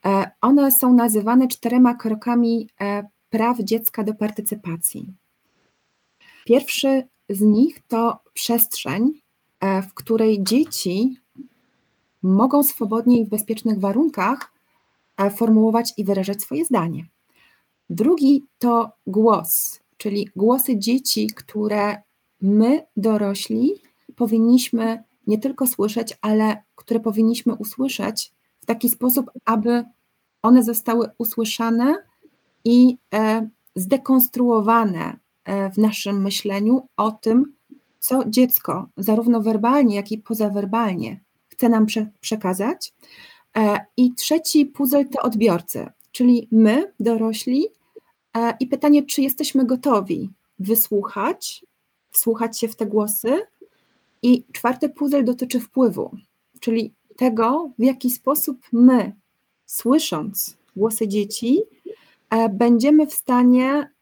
[0.05, 2.68] E, one są nazywane czterema krokami
[3.31, 5.12] praw dziecka do partycypacji.
[6.45, 9.20] Pierwszy z nich to przestrzeń,
[9.61, 11.16] w której dzieci
[12.23, 14.53] mogą swobodnie i w bezpiecznych warunkach
[15.37, 17.07] formułować i wyrażać swoje zdanie.
[17.91, 22.03] Drugi to głos, czyli głosy dzieci, które
[22.41, 23.75] my, dorośli,
[24.16, 29.85] powinniśmy nie tylko słyszeć, ale które powinniśmy usłyszeć w taki sposób, aby
[30.43, 31.95] one zostały usłyszane
[32.64, 37.53] i e, zdekonstruowane e, w naszym myśleniu o tym,
[37.99, 41.20] co dziecko, zarówno werbalnie, jak i pozawerbalnie,
[41.53, 42.94] chce nam prze przekazać.
[43.57, 47.68] E, I trzeci puzzle to odbiorcy, czyli my, dorośli,
[48.36, 51.66] E, I pytanie, czy jesteśmy gotowi wysłuchać,
[52.11, 53.40] wsłuchać się w te głosy?
[54.22, 56.16] I czwarty puzzle dotyczy wpływu,
[56.61, 59.12] czyli tego, w jaki sposób my,
[59.66, 61.62] słysząc głosy dzieci,
[62.30, 63.92] e, będziemy w stanie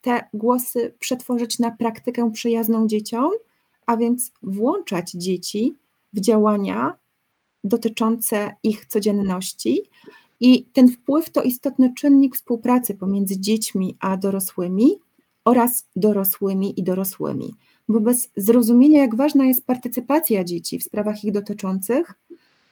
[0.00, 3.30] te głosy przetworzyć na praktykę przyjazną dzieciom,
[3.86, 5.74] a więc włączać dzieci
[6.12, 6.94] w działania
[7.64, 9.82] dotyczące ich codzienności,
[10.44, 14.98] i ten wpływ to istotny czynnik współpracy pomiędzy dziećmi a dorosłymi
[15.44, 17.54] oraz dorosłymi i dorosłymi.
[17.88, 22.14] Bo bez zrozumienia, jak ważna jest partycypacja dzieci w sprawach ich dotyczących,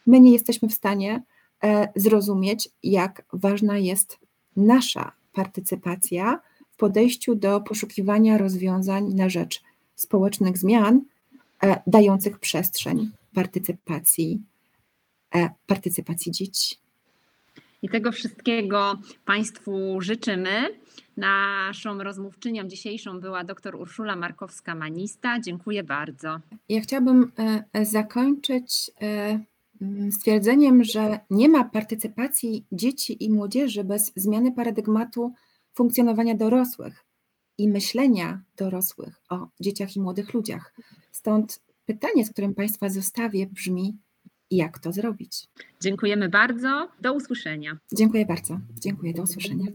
[0.06, 1.22] my nie jesteśmy w stanie
[1.62, 4.18] e, zrozumieć, jak ważna jest
[4.56, 9.62] nasza partycypacja w podejściu do poszukiwania rozwiązań na rzecz
[9.96, 11.00] społecznych zmian,
[11.62, 14.42] e, dających przestrzeń partycypacji,
[15.34, 16.76] e, partycypacji dzieci.
[17.82, 20.80] I tego wszystkiego Państwu życzymy.
[21.16, 25.40] Naszą rozmówczynią dzisiejszą była dr Urszula Markowska-Manista.
[25.44, 26.40] Dziękuję bardzo.
[26.68, 29.40] Ja chciałabym e, e, zakończyć e,
[30.10, 35.32] stwierdzeniem, że nie ma partycypacji dzieci i młodzieży bez zmiany paradygmatu
[35.74, 37.04] funkcjonowania dorosłych
[37.58, 40.74] i myślenia dorosłych o dzieciach i młodych ludziach.
[41.12, 41.60] Stąd
[41.94, 43.98] pytanie, z którym Państwa zostawię, brzmi:
[44.50, 45.48] jak to zrobić.
[45.82, 46.88] Dziękujemy bardzo.
[47.00, 47.78] Do usłyszenia.
[47.94, 48.58] Dziękuję bardzo.
[48.80, 49.14] Dziękuję.
[49.14, 49.66] Do usłyszenia.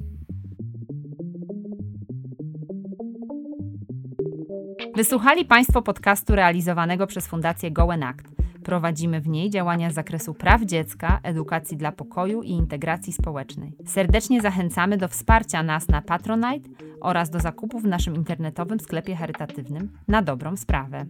[4.96, 8.26] Wysłuchali Państwo podcastu realizowanego przez Fundację Goen Act.
[8.64, 13.74] Prowadzimy w niej działania z zakresu praw dziecka, edukacji dla pokoju i integracji społecznej.
[13.86, 16.70] Serdecznie zachęcamy do wsparcia nas na Patronite
[17.02, 21.06] oraz do zakupów w naszym internetowym sklepie charytatywnym na dobrą sprawę.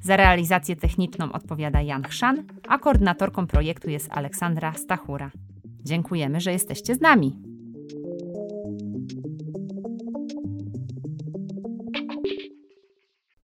[0.00, 5.30] Za realizację techniczną odpowiada Jan Chrzan, a koordynatorką projektu jest Aleksandra Stachura.
[5.84, 7.49] Dziękujemy, że jesteście z nami.